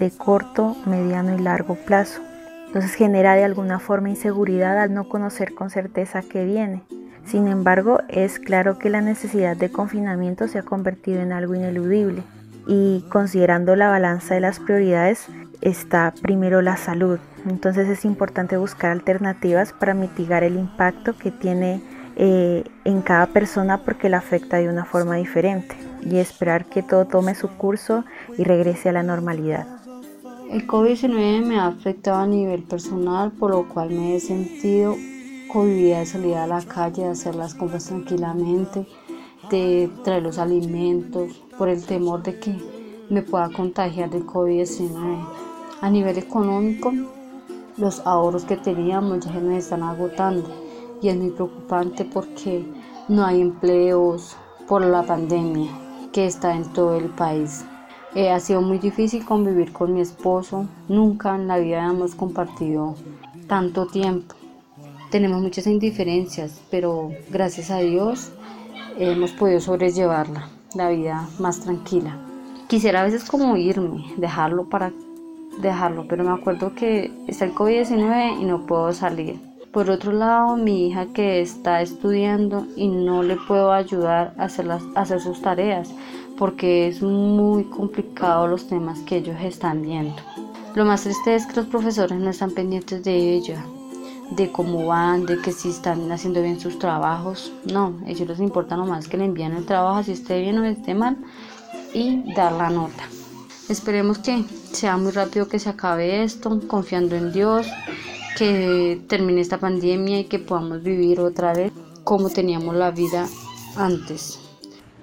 de 0.00 0.10
corto, 0.10 0.74
mediano 0.86 1.36
y 1.36 1.42
largo 1.42 1.74
plazo. 1.74 2.22
Entonces 2.68 2.94
genera 2.94 3.34
de 3.34 3.44
alguna 3.44 3.78
forma 3.78 4.08
inseguridad 4.08 4.78
al 4.78 4.94
no 4.94 5.06
conocer 5.10 5.52
con 5.52 5.68
certeza 5.68 6.22
qué 6.22 6.46
viene. 6.46 6.82
Sin 7.26 7.46
embargo, 7.46 8.00
es 8.08 8.38
claro 8.38 8.78
que 8.78 8.88
la 8.88 9.02
necesidad 9.02 9.54
de 9.54 9.70
confinamiento 9.70 10.48
se 10.48 10.58
ha 10.58 10.62
convertido 10.62 11.20
en 11.20 11.32
algo 11.32 11.54
ineludible 11.54 12.22
y 12.66 13.04
considerando 13.10 13.76
la 13.76 13.90
balanza 13.90 14.34
de 14.34 14.40
las 14.40 14.60
prioridades 14.60 15.26
está 15.60 16.14
primero 16.22 16.62
la 16.62 16.78
salud, 16.78 17.18
entonces 17.46 17.88
es 17.88 18.04
importante 18.04 18.56
buscar 18.56 18.90
alternativas 18.90 19.72
para 19.72 19.94
mitigar 19.94 20.44
el 20.44 20.56
impacto 20.56 21.16
que 21.16 21.30
tiene 21.30 21.80
eh, 22.16 22.64
en 22.84 23.02
cada 23.02 23.26
persona 23.26 23.78
porque 23.78 24.08
la 24.08 24.18
afecta 24.18 24.56
de 24.56 24.68
una 24.68 24.84
forma 24.84 25.16
diferente 25.16 25.76
y 26.02 26.16
esperar 26.16 26.64
que 26.64 26.82
todo 26.82 27.04
tome 27.06 27.34
su 27.34 27.48
curso 27.48 28.04
y 28.38 28.44
regrese 28.44 28.88
a 28.88 28.92
la 28.92 29.02
normalidad. 29.02 29.66
El 30.50 30.66
COVID-19 30.66 31.44
me 31.44 31.58
ha 31.58 31.66
afectado 31.66 32.20
a 32.20 32.26
nivel 32.26 32.62
personal, 32.62 33.32
por 33.32 33.50
lo 33.50 33.68
cual 33.68 33.90
me 33.90 34.16
he 34.16 34.20
sentido 34.20 34.96
cohibida 35.52 35.98
de 35.98 36.06
salir 36.06 36.36
a 36.36 36.46
la 36.46 36.62
calle, 36.62 37.02
de 37.02 37.10
hacer 37.10 37.34
las 37.34 37.54
compras 37.54 37.86
tranquilamente, 37.86 38.86
de 39.50 39.90
traer 40.04 40.22
los 40.22 40.38
alimentos, 40.38 41.42
por 41.58 41.68
el 41.68 41.84
temor 41.84 42.22
de 42.22 42.38
que 42.38 42.56
me 43.10 43.22
pueda 43.22 43.50
contagiar 43.50 44.10
de 44.10 44.20
COVID-19. 44.20 45.26
A 45.80 45.90
nivel 45.90 46.16
económico, 46.16 46.92
los 47.76 48.00
ahorros 48.06 48.44
que 48.44 48.56
teníamos 48.56 49.24
ya 49.24 49.32
se 49.32 49.40
nos 49.40 49.54
están 49.54 49.82
agotando 49.82 50.48
y 51.02 51.08
es 51.08 51.16
muy 51.16 51.30
preocupante 51.30 52.04
porque 52.04 52.64
no 53.08 53.24
hay 53.24 53.40
empleos 53.40 54.36
por 54.66 54.82
la 54.82 55.02
pandemia 55.02 55.70
que 56.12 56.26
está 56.26 56.54
en 56.54 56.64
todo 56.72 56.96
el 56.96 57.10
país. 57.10 57.64
Eh, 58.14 58.30
ha 58.30 58.40
sido 58.40 58.62
muy 58.62 58.78
difícil 58.78 59.24
convivir 59.24 59.72
con 59.72 59.92
mi 59.92 60.00
esposo, 60.00 60.66
nunca 60.88 61.34
en 61.34 61.46
la 61.46 61.58
vida 61.58 61.84
hemos 61.84 62.14
compartido 62.14 62.94
tanto 63.46 63.86
tiempo. 63.86 64.34
Tenemos 65.10 65.42
muchas 65.42 65.66
indiferencias, 65.66 66.60
pero 66.70 67.10
gracias 67.30 67.70
a 67.70 67.78
Dios 67.78 68.32
hemos 68.98 69.32
podido 69.32 69.60
sobrellevarla, 69.60 70.48
la 70.74 70.88
vida 70.88 71.28
más 71.38 71.60
tranquila. 71.60 72.16
Quisiera 72.68 73.02
a 73.02 73.04
veces 73.04 73.24
como 73.24 73.56
irme, 73.56 74.14
dejarlo 74.16 74.68
para 74.68 74.92
dejarlo, 75.58 76.06
pero 76.08 76.24
me 76.24 76.32
acuerdo 76.32 76.74
que 76.74 77.10
está 77.26 77.44
el 77.44 77.54
COVID-19 77.54 78.40
y 78.40 78.44
no 78.44 78.66
puedo 78.66 78.92
salir. 78.92 79.40
Por 79.72 79.90
otro 79.90 80.12
lado, 80.12 80.56
mi 80.56 80.88
hija 80.88 81.06
que 81.12 81.40
está 81.40 81.82
estudiando 81.82 82.66
y 82.76 82.88
no 82.88 83.22
le 83.22 83.36
puedo 83.36 83.72
ayudar 83.72 84.34
a 84.38 84.44
hacer, 84.44 84.66
las, 84.66 84.82
hacer 84.94 85.20
sus 85.20 85.42
tareas 85.42 85.92
porque 86.36 86.88
es 86.88 87.02
muy 87.02 87.64
complicado 87.64 88.46
los 88.46 88.68
temas 88.68 89.00
que 89.00 89.16
ellos 89.16 89.36
están 89.42 89.82
viendo. 89.82 90.16
Lo 90.74 90.84
más 90.84 91.02
triste 91.02 91.34
es 91.34 91.46
que 91.46 91.56
los 91.56 91.66
profesores 91.66 92.18
no 92.18 92.30
están 92.30 92.50
pendientes 92.50 93.02
de 93.02 93.34
ella, 93.34 93.64
de 94.30 94.50
cómo 94.52 94.86
van, 94.86 95.24
de 95.24 95.40
que 95.40 95.52
si 95.52 95.70
están 95.70 96.10
haciendo 96.12 96.42
bien 96.42 96.60
sus 96.60 96.78
trabajos. 96.78 97.52
No, 97.64 97.94
a 98.04 98.10
ellos 98.10 98.28
les 98.28 98.40
importa 98.40 98.76
nomás 98.76 99.08
que 99.08 99.16
le 99.16 99.24
envíen 99.24 99.52
el 99.52 99.64
trabajo, 99.64 100.02
si 100.02 100.12
esté 100.12 100.40
bien 100.40 100.58
o 100.58 100.64
esté 100.64 100.94
mal, 100.94 101.16
y 101.94 102.34
dar 102.34 102.52
la 102.52 102.70
nota. 102.70 103.04
Esperemos 103.68 104.18
que 104.18 104.44
sea 104.70 104.96
muy 104.96 105.10
rápido 105.10 105.48
que 105.48 105.58
se 105.58 105.68
acabe 105.68 106.22
esto, 106.22 106.60
confiando 106.68 107.16
en 107.16 107.32
Dios, 107.32 107.66
que 108.38 109.00
termine 109.08 109.40
esta 109.40 109.58
pandemia 109.58 110.20
y 110.20 110.24
que 110.24 110.38
podamos 110.38 110.84
vivir 110.84 111.18
otra 111.18 111.52
vez 111.52 111.72
como 112.04 112.30
teníamos 112.30 112.76
la 112.76 112.92
vida 112.92 113.26
antes. 113.76 114.38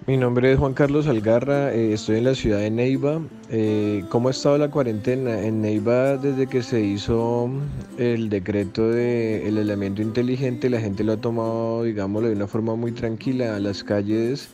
Mi 0.07 0.17
nombre 0.17 0.51
es 0.51 0.59
Juan 0.59 0.73
Carlos 0.73 1.07
Algarra, 1.07 1.73
eh, 1.73 1.93
estoy 1.93 2.17
en 2.17 2.25
la 2.25 2.35
ciudad 2.35 2.59
de 2.59 2.69
Neiva. 2.69 3.21
Eh, 3.49 4.03
¿Cómo 4.09 4.27
ha 4.27 4.31
estado 4.31 4.57
la 4.57 4.69
cuarentena? 4.69 5.41
En 5.41 5.61
Neiva, 5.61 6.17
desde 6.17 6.47
que 6.47 6.61
se 6.61 6.81
hizo 6.81 7.49
el 7.97 8.29
decreto 8.29 8.89
del 8.89 9.57
elemento 9.57 10.01
inteligente, 10.01 10.69
la 10.69 10.81
gente 10.81 11.05
lo 11.05 11.13
ha 11.13 11.17
tomado, 11.17 11.83
digámoslo, 11.83 12.27
de 12.29 12.35
una 12.35 12.47
forma 12.47 12.75
muy 12.75 12.91
tranquila. 12.91 13.57
Las 13.59 13.83
calles 13.83 14.49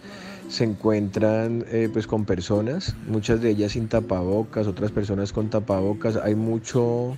se 0.50 0.64
encuentran 0.64 1.64
eh, 1.70 1.90
pues 1.94 2.08
con 2.08 2.26
personas, 2.26 2.96
muchas 3.08 3.40
de 3.40 3.52
ellas 3.52 3.74
sin 3.74 3.88
tapabocas, 3.88 4.68
otras 4.68 4.92
personas 4.92 5.32
con 5.32 5.50
tapabocas. 5.50 6.18
Hay 6.18 6.36
mucho 6.36 7.16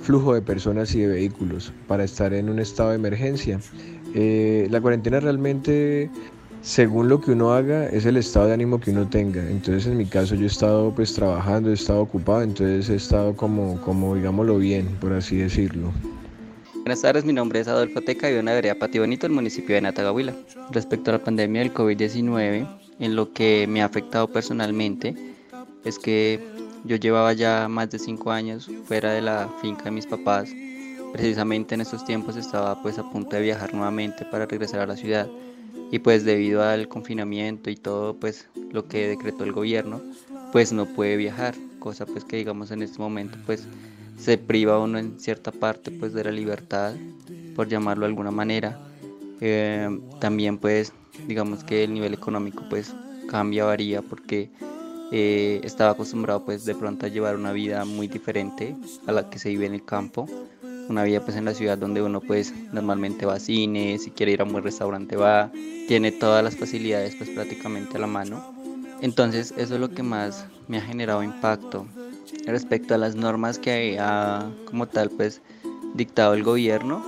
flujo 0.00 0.32
de 0.32 0.40
personas 0.40 0.94
y 0.94 1.00
de 1.00 1.08
vehículos 1.08 1.72
para 1.88 2.04
estar 2.04 2.32
en 2.32 2.48
un 2.48 2.60
estado 2.60 2.90
de 2.90 2.94
emergencia. 2.94 3.60
Eh, 4.14 4.68
la 4.70 4.80
cuarentena 4.80 5.18
realmente, 5.18 6.08
según 6.62 7.08
lo 7.08 7.20
que 7.20 7.32
uno 7.32 7.52
haga, 7.52 7.88
es 7.88 8.06
el 8.06 8.16
estado 8.16 8.46
de 8.46 8.54
ánimo 8.54 8.80
que 8.80 8.92
uno 8.92 9.08
tenga. 9.08 9.42
Entonces 9.50 9.86
en 9.86 9.96
mi 9.96 10.06
caso 10.06 10.36
yo 10.36 10.44
he 10.44 10.46
estado 10.46 10.94
pues 10.94 11.12
trabajando, 11.14 11.70
he 11.70 11.74
estado 11.74 12.00
ocupado, 12.00 12.42
entonces 12.42 12.88
he 12.90 12.94
estado 12.94 13.34
como, 13.34 13.80
como 13.82 14.14
digámoslo 14.14 14.56
bien, 14.56 14.86
por 15.00 15.12
así 15.12 15.36
decirlo. 15.36 15.92
Buenas 16.88 17.02
tardes, 17.02 17.26
mi 17.26 17.34
nombre 17.34 17.60
es 17.60 17.68
Adolfo 17.68 18.00
Teca 18.00 18.30
y 18.30 18.34
en 18.36 18.46
la 18.46 18.54
vereda 18.54 18.74
Patio 18.74 19.02
Bonito, 19.02 19.26
el 19.26 19.32
municipio 19.32 19.74
de 19.74 19.82
Natagahuila. 19.82 20.32
Respecto 20.70 21.10
a 21.10 21.18
la 21.18 21.22
pandemia 21.22 21.60
del 21.60 21.74
COVID-19, 21.74 22.66
en 22.98 23.14
lo 23.14 23.30
que 23.34 23.66
me 23.68 23.82
ha 23.82 23.84
afectado 23.84 24.26
personalmente 24.26 25.14
es 25.84 25.98
que 25.98 26.40
yo 26.84 26.96
llevaba 26.96 27.34
ya 27.34 27.68
más 27.68 27.90
de 27.90 27.98
cinco 27.98 28.30
años 28.30 28.70
fuera 28.86 29.12
de 29.12 29.20
la 29.20 29.50
finca 29.60 29.84
de 29.84 29.90
mis 29.90 30.06
papás. 30.06 30.48
Precisamente 31.12 31.74
en 31.74 31.82
estos 31.82 32.06
tiempos 32.06 32.36
estaba 32.36 32.80
pues 32.80 32.98
a 32.98 33.02
punto 33.10 33.36
de 33.36 33.42
viajar 33.42 33.74
nuevamente 33.74 34.24
para 34.24 34.46
regresar 34.46 34.80
a 34.80 34.86
la 34.86 34.96
ciudad 34.96 35.28
y 35.92 35.98
pues 35.98 36.24
debido 36.24 36.62
al 36.62 36.88
confinamiento 36.88 37.68
y 37.68 37.76
todo 37.76 38.14
pues 38.14 38.48
lo 38.72 38.88
que 38.88 39.08
decretó 39.08 39.44
el 39.44 39.52
gobierno 39.52 40.00
pues 40.52 40.72
no 40.72 40.86
puede 40.86 41.18
viajar, 41.18 41.54
cosa 41.80 42.06
pues 42.06 42.24
que 42.24 42.38
digamos 42.38 42.70
en 42.70 42.80
este 42.80 42.98
momento 42.98 43.36
pues 43.44 43.68
se 44.18 44.36
priva 44.36 44.78
uno 44.78 44.98
en 44.98 45.18
cierta 45.18 45.52
parte 45.52 45.90
pues 45.90 46.12
de 46.12 46.24
la 46.24 46.32
libertad, 46.32 46.94
por 47.54 47.68
llamarlo 47.68 48.02
de 48.02 48.10
alguna 48.10 48.30
manera. 48.30 48.78
Eh, 49.40 49.88
también 50.20 50.58
pues 50.58 50.92
digamos 51.26 51.64
que 51.64 51.84
el 51.84 51.94
nivel 51.94 52.14
económico 52.14 52.64
pues 52.68 52.94
cambia, 53.28 53.64
varía 53.64 54.02
porque 54.02 54.50
eh, 55.12 55.60
estaba 55.62 55.92
acostumbrado 55.92 56.44
pues 56.44 56.64
de 56.64 56.74
pronto 56.74 57.06
a 57.06 57.08
llevar 57.08 57.36
una 57.36 57.52
vida 57.52 57.84
muy 57.84 58.08
diferente 58.08 58.76
a 59.06 59.12
la 59.12 59.30
que 59.30 59.38
se 59.38 59.48
vive 59.50 59.66
en 59.66 59.74
el 59.74 59.84
campo. 59.84 60.28
Una 60.88 61.04
vida 61.04 61.20
pues 61.20 61.36
en 61.36 61.44
la 61.44 61.54
ciudad 61.54 61.78
donde 61.78 62.02
uno 62.02 62.20
pues 62.20 62.52
normalmente 62.72 63.26
va 63.26 63.34
a 63.34 63.40
cine, 63.40 63.98
si 63.98 64.10
quiere 64.10 64.32
ir 64.32 64.40
a 64.40 64.44
un 64.44 64.52
buen 64.52 64.64
restaurante 64.64 65.16
va, 65.16 65.50
tiene 65.86 66.12
todas 66.12 66.42
las 66.42 66.56
facilidades 66.56 67.14
pues 67.14 67.30
prácticamente 67.30 67.96
a 67.96 68.00
la 68.00 68.06
mano. 68.06 68.42
Entonces 69.00 69.54
eso 69.56 69.74
es 69.74 69.80
lo 69.80 69.90
que 69.90 70.02
más 70.02 70.46
me 70.66 70.78
ha 70.78 70.82
generado 70.82 71.22
impacto 71.22 71.86
respecto 72.52 72.94
a 72.94 72.98
las 72.98 73.14
normas 73.14 73.58
que 73.58 73.98
ha 74.00 74.50
como 74.64 74.86
tal 74.86 75.10
pues 75.10 75.40
dictado 75.94 76.34
el 76.34 76.42
gobierno 76.42 77.02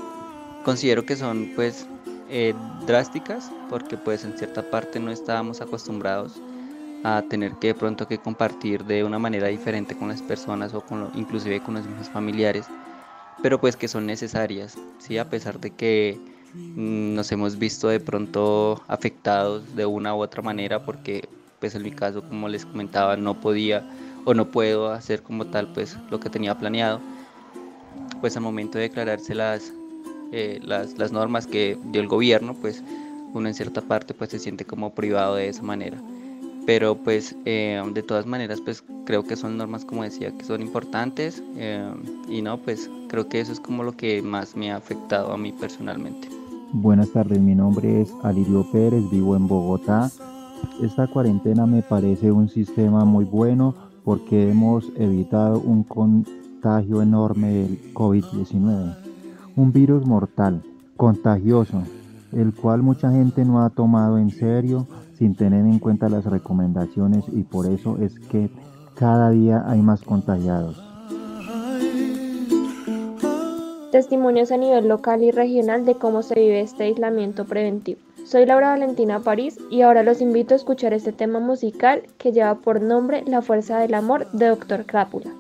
considero 0.65 1.05
que 1.07 1.17
son 1.17 1.51
pues 1.55 1.87
eh, 2.29 2.55
drásticas 2.87 3.51
porque 3.69 3.97
pues 3.97 4.25
en 4.25 4.37
cierta 4.37 4.63
parte 4.63 5.01
no 5.01 5.11
estábamos 5.11 5.61
acostumbrados 5.61 6.41
a 7.03 7.23
tener 7.23 7.57
que 7.57 7.69
de 7.69 7.75
pronto 7.75 8.07
que 8.07 8.21
compartir 8.21 8.85
de 8.85 9.05
una 9.05 9.19
manera 9.19 9.49
diferente 9.49 9.97
con 9.97 10.09
las 10.09 10.23
personas 10.23 10.75
o 10.75 10.83
con 10.83 11.11
inclusive 11.15 11.61
con 11.61 11.75
los 11.75 11.87
mismos 11.87 12.09
familiares 12.11 12.69
pero 13.43 13.61
pues 13.61 13.77
que 13.77 13.89
son 13.89 14.07
necesarias 14.07 14.77
sí 14.99 15.17
a 15.19 15.29
pesar 15.31 15.61
de 15.61 15.71
que 15.71 16.21
mm, 16.55 17.15
nos 17.15 17.33
hemos 17.33 17.59
visto 17.59 17.89
de 17.89 18.01
pronto 18.01 18.83
afectados 18.87 19.75
de 19.75 19.87
una 19.87 20.15
u 20.15 20.19
otra 20.19 20.43
manera 20.43 20.85
porque 20.85 21.29
pues 21.59 21.75
en 21.75 21.83
mi 21.83 21.91
caso 21.91 22.23
como 22.23 22.49
les 22.49 22.67
comentaba 22.67 23.17
no 23.17 23.41
podía 23.41 23.83
o 24.25 24.35
no 24.35 24.47
puedo 24.47 24.91
hacer 24.91 25.23
como 25.23 25.47
tal 25.47 25.69
pues 25.73 25.97
lo 26.11 26.21
que 26.21 26.31
tenía 26.31 26.57
planeado, 26.57 27.01
pues 28.21 28.37
al 28.37 28.43
momento 28.43 28.79
de 28.79 28.85
declararse 28.85 29.35
las, 29.35 29.73
eh, 30.33 30.61
las, 30.63 30.99
las, 30.99 31.13
normas 31.13 31.47
que 31.47 31.79
dio 31.87 32.01
el 32.01 32.09
gobierno, 32.09 32.55
pues 32.55 32.83
uno 33.33 33.49
en 33.49 33.55
cierta 33.55 33.81
parte 33.81 34.15
pues 34.15 34.31
se 34.31 34.39
siente 34.39 34.65
como 34.65 34.95
privado 34.95 35.37
de 35.37 35.49
esa 35.49 35.63
manera. 35.63 35.99
Pero 36.67 36.97
pues 36.97 37.35
eh, 37.47 37.83
de 37.93 38.03
todas 38.03 38.27
maneras 38.27 38.61
pues 38.61 38.85
creo 39.07 39.25
que 39.25 39.37
son 39.37 39.57
normas 39.57 39.85
como 39.85 40.05
decía 40.05 40.31
que 40.31 40.45
son 40.45 40.61
importantes 40.61 41.43
eh, 41.57 41.91
y 42.29 42.43
no 42.43 42.59
pues 42.59 42.91
creo 43.09 43.29
que 43.29 43.41
eso 43.41 43.53
es 43.53 43.61
como 43.61 43.83
lo 43.83 43.93
que 43.93 44.23
más 44.23 44.55
me 44.55 44.71
ha 44.71 44.77
afectado 44.77 45.33
a 45.33 45.39
mí 45.39 45.53
personalmente. 45.53 46.29
Buenas 46.73 47.11
tardes, 47.11 47.41
mi 47.41 47.55
nombre 47.55 48.03
es 48.03 48.13
Alirio 48.23 48.65
Pérez, 48.71 49.03
vivo 49.11 49.35
en 49.35 49.49
Bogotá. 49.49 50.11
Esta 50.81 51.09
cuarentena 51.09 51.67
me 51.67 51.83
parece 51.83 52.31
un 52.31 52.49
sistema 52.49 53.05
muy 53.05 53.25
bueno 53.25 53.90
porque 54.05 54.51
hemos 54.51 54.91
evitado 54.97 55.61
un 55.61 55.83
contagio 55.85 57.03
enorme 57.03 57.53
del 57.53 57.95
COVID-19, 57.95 58.97
un 59.57 59.73
virus 59.73 60.07
mortal, 60.07 60.63
contagioso, 60.97 61.83
el 62.33 62.55
cual 62.55 62.83
mucha 62.83 63.11
gente 63.11 63.45
no 63.45 63.63
ha 63.63 63.71
tomado 63.71 64.19
en 64.19 64.31
serio 64.31 64.87
sin 65.19 65.35
tener 65.35 65.65
en 65.67 65.79
cuenta 65.79 66.09
las 66.09 66.25
recomendaciones 66.25 67.25
y 67.33 67.43
por 67.43 67.67
eso 67.67 67.99
es 67.99 68.19
que 68.19 68.51
cada 68.95 69.31
día 69.31 69.65
hay 69.67 69.81
más 69.81 70.03
contagiados. 70.03 70.83
Testimonios 73.91 74.53
a 74.53 74.57
nivel 74.57 74.87
local 74.87 75.23
y 75.25 75.33
regional 75.33 75.85
de 75.85 75.97
cómo 75.97 76.23
se 76.23 76.39
vive 76.39 76.61
este 76.61 76.85
aislamiento 76.85 77.45
preventivo. 77.45 77.99
Soy 78.31 78.47
Laura 78.47 78.69
Valentina 78.69 79.19
París 79.19 79.59
y 79.71 79.83
ahora 79.83 80.05
los 80.05 80.21
invito 80.21 80.55
a 80.55 80.57
escuchar 80.57 80.93
este 80.93 81.11
tema 81.11 81.41
musical 81.41 82.05
que 82.17 82.31
lleva 82.31 82.55
por 82.55 82.81
nombre 82.81 83.25
La 83.27 83.43
Fuerza 83.43 83.81
del 83.81 83.93
Amor 83.93 84.31
de 84.31 84.47
Dr. 84.47 84.87
Crápula. 84.87 85.33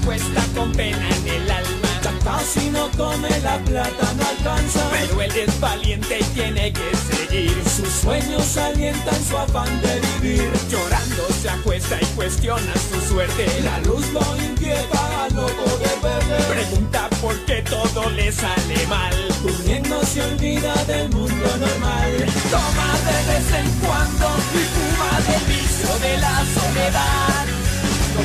Se 0.00 0.02
acuesta 0.02 0.42
con 0.54 0.72
pena 0.72 1.08
en 1.16 1.28
el 1.28 1.50
alma. 1.50 1.88
Ya 2.02 2.12
casi 2.24 2.70
no 2.70 2.88
come 2.96 3.28
la 3.40 3.58
plata, 3.58 4.14
no 4.16 4.26
alcanza. 4.26 4.80
Pero 4.90 5.22
él 5.22 5.32
es 5.36 5.60
valiente 5.60 6.18
y 6.20 6.24
tiene 6.34 6.72
que 6.72 6.90
seguir. 6.96 7.54
Sus 7.64 7.88
sueños 7.88 8.56
alientan 8.56 9.24
su 9.24 9.36
afán 9.36 9.80
de 9.82 10.00
vivir. 10.00 10.50
Llorando 10.70 11.26
se 11.40 11.50
acuesta 11.50 11.98
y 12.00 12.06
cuestiona 12.16 12.72
su 12.90 13.00
suerte. 13.08 13.46
La 13.62 13.78
luz 13.80 14.06
lo 14.12 14.20
inquieta 14.36 15.24
al 15.24 15.34
no 15.34 15.46
poder 15.46 15.98
verle. 16.02 16.44
Pregunta 16.44 17.08
por 17.20 17.36
qué 17.44 17.62
todo 17.62 18.08
le 18.10 18.32
sale 18.32 18.86
mal. 18.88 19.14
Durmiendo 19.42 20.02
se 20.04 20.22
olvida 20.22 20.74
del 20.84 21.08
mundo 21.10 21.46
normal. 21.58 22.12
Toma 22.50 22.90
de 23.06 23.32
vez 23.32 23.52
en 23.54 23.70
cuando 23.80 24.26
y 24.54 24.64
fuma 24.74 25.20
del 25.26 25.44
vicio 25.46 25.98
de 25.98 26.18
la 26.18 26.44
soledad. 26.54 27.29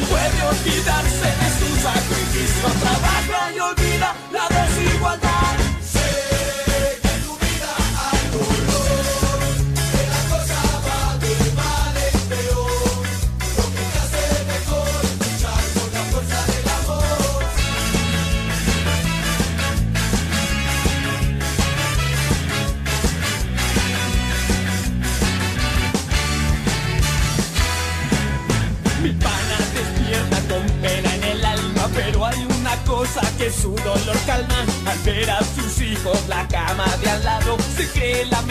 Puede 0.09 0.43
olvidarse 0.43 1.27
de 1.41 1.49
su 1.59 1.81
sacrificio, 1.81 2.69
trabaja 2.79 3.51
y 3.55 3.59
olvida 3.59 4.15
la 4.31 4.47
desigualdad. 4.49 5.34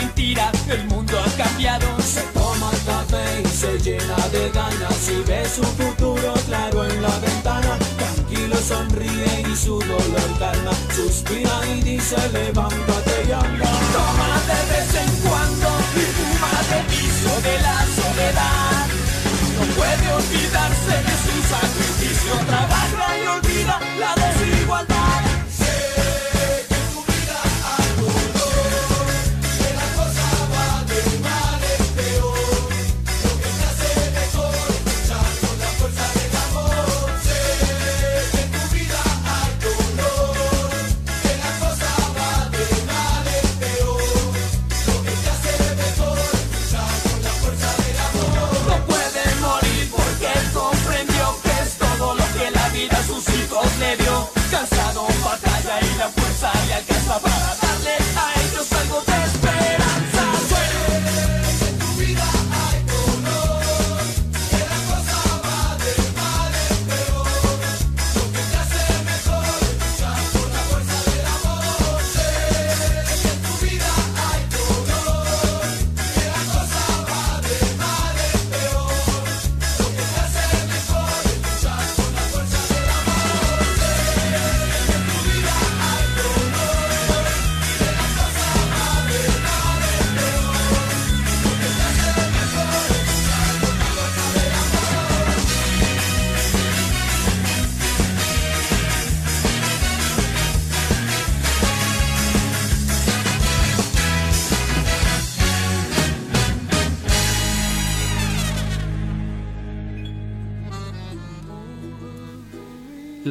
Mentira, 0.05 0.51
el 0.69 0.85
mundo 0.87 1.19
ha 1.19 1.31
cambiado. 1.43 1.87
Se 2.01 2.23
toma 2.33 2.71
el 2.73 2.83
café 2.85 3.43
y 3.43 3.49
se 3.49 3.79
llena 3.79 4.17
de 4.33 4.51
ganas 4.51 5.09
y 5.09 5.23
ve 5.29 5.43
su 5.49 5.62
futuro 5.62 6.35
claro 6.47 6.85
en 6.85 7.03
la 7.03 7.19
ventana. 7.19 7.79
Tranquilo 7.99 8.57
sonríe 8.57 9.44
y 9.50 9.57
su 9.57 9.79
dolor 9.79 10.31
calma, 10.38 10.73
suspira 10.94 11.57
y 11.75 11.83
dice 11.83 12.17
levántate 12.33 13.17
y 13.29 13.33
anda. 13.33 13.71
Toma 13.96 14.33
de 14.50 14.61
vez 14.71 14.90
en 15.05 15.13
cuando 15.25 15.69
y 16.02 16.05
fuma 16.17 16.55
del 16.71 16.87
vicio 16.94 17.33
de 17.46 17.55
la 17.67 17.79
soledad. 17.98 18.87
No 19.57 19.65
puede 19.77 20.07
olvidarse 20.21 20.94
de 21.09 21.15
su 21.25 21.35
sacrificio, 21.55 22.33
trabaja 22.46 23.07
y 23.19 23.27
olvida 23.27 23.81
la 23.98 24.15
desigualdad. 24.15 24.44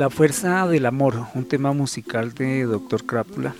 La 0.03 0.09
fuerza 0.09 0.67
del 0.67 0.85
amor, 0.85 1.27
un 1.33 1.45
tema 1.45 1.71
musical 1.71 2.33
de 2.33 2.63
Dr. 2.63 3.05
Crápula, 3.05 3.55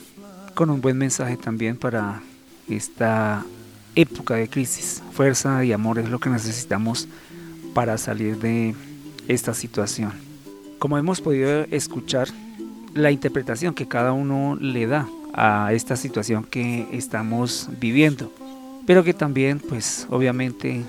con 0.53 0.69
un 0.69 0.81
buen 0.81 0.97
mensaje 0.97 1.37
también 1.37 1.77
para 1.77 2.21
esta 2.67 3.45
época 3.95 4.35
de 4.35 4.49
crisis. 4.49 5.01
Fuerza 5.13 5.63
y 5.63 5.71
amor 5.71 5.99
es 5.99 6.09
lo 6.09 6.19
que 6.19 6.29
necesitamos 6.29 7.07
para 7.73 7.97
salir 7.97 8.39
de 8.39 8.75
esta 9.29 9.53
situación. 9.53 10.11
Como 10.79 10.97
hemos 10.97 11.21
podido 11.21 11.61
escuchar, 11.71 12.27
la 12.93 13.09
interpretación 13.09 13.73
que 13.73 13.87
cada 13.87 14.11
uno 14.11 14.57
le 14.59 14.85
da 14.85 15.07
a 15.33 15.71
esta 15.71 15.95
situación 15.95 16.43
que 16.43 16.89
estamos 16.91 17.69
viviendo, 17.79 18.33
pero 18.85 19.05
que 19.05 19.13
también, 19.13 19.61
pues 19.61 20.07
obviamente, 20.09 20.83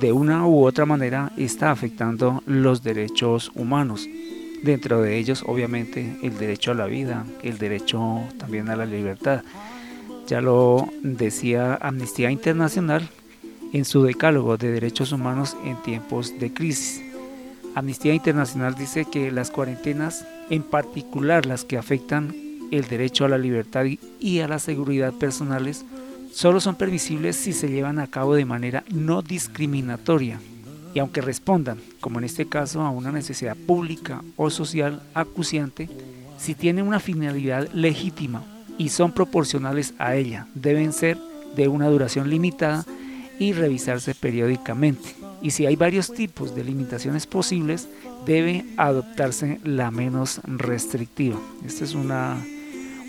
de 0.00 0.10
una 0.10 0.48
u 0.48 0.64
otra 0.64 0.84
manera 0.84 1.30
está 1.36 1.70
afectando 1.70 2.42
los 2.44 2.82
derechos 2.82 3.52
humanos. 3.54 4.08
Dentro 4.64 5.02
de 5.02 5.18
ellos, 5.18 5.44
obviamente, 5.46 6.16
el 6.22 6.38
derecho 6.38 6.70
a 6.70 6.74
la 6.74 6.86
vida, 6.86 7.26
el 7.42 7.58
derecho 7.58 8.22
también 8.38 8.70
a 8.70 8.76
la 8.76 8.86
libertad. 8.86 9.42
Ya 10.26 10.40
lo 10.40 10.88
decía 11.02 11.74
Amnistía 11.82 12.30
Internacional 12.30 13.06
en 13.74 13.84
su 13.84 14.02
decálogo 14.04 14.56
de 14.56 14.72
derechos 14.72 15.12
humanos 15.12 15.54
en 15.66 15.76
tiempos 15.82 16.38
de 16.38 16.54
crisis. 16.54 17.02
Amnistía 17.74 18.14
Internacional 18.14 18.74
dice 18.74 19.04
que 19.04 19.30
las 19.30 19.50
cuarentenas, 19.50 20.26
en 20.48 20.62
particular 20.62 21.44
las 21.44 21.66
que 21.66 21.76
afectan 21.76 22.34
el 22.70 22.88
derecho 22.88 23.26
a 23.26 23.28
la 23.28 23.36
libertad 23.36 23.84
y 24.18 24.40
a 24.40 24.48
la 24.48 24.58
seguridad 24.58 25.12
personales, 25.12 25.84
solo 26.32 26.58
son 26.58 26.76
permisibles 26.76 27.36
si 27.36 27.52
se 27.52 27.68
llevan 27.68 27.98
a 27.98 28.06
cabo 28.06 28.34
de 28.34 28.46
manera 28.46 28.82
no 28.88 29.20
discriminatoria 29.20 30.40
y 30.94 31.00
aunque 31.00 31.20
respondan, 31.20 31.78
como 32.00 32.18
en 32.18 32.24
este 32.24 32.46
caso, 32.46 32.80
a 32.80 32.90
una 32.90 33.10
necesidad 33.10 33.56
pública 33.56 34.22
o 34.36 34.48
social 34.48 35.02
acuciante, 35.12 35.88
si 36.38 36.54
tienen 36.54 36.86
una 36.86 37.00
finalidad 37.00 37.68
legítima 37.72 38.44
y 38.78 38.88
son 38.88 39.12
proporcionales 39.12 39.94
a 39.98 40.14
ella, 40.14 40.46
deben 40.54 40.92
ser 40.92 41.18
de 41.56 41.68
una 41.68 41.88
duración 41.88 42.30
limitada 42.30 42.84
y 43.38 43.52
revisarse 43.52 44.14
periódicamente. 44.14 45.16
Y 45.42 45.50
si 45.50 45.66
hay 45.66 45.76
varios 45.76 46.12
tipos 46.12 46.54
de 46.54 46.64
limitaciones 46.64 47.26
posibles, 47.26 47.88
debe 48.24 48.64
adoptarse 48.76 49.60
la 49.64 49.90
menos 49.90 50.40
restrictiva. 50.44 51.38
Esta 51.66 51.84
es 51.84 51.94
una 51.94 52.42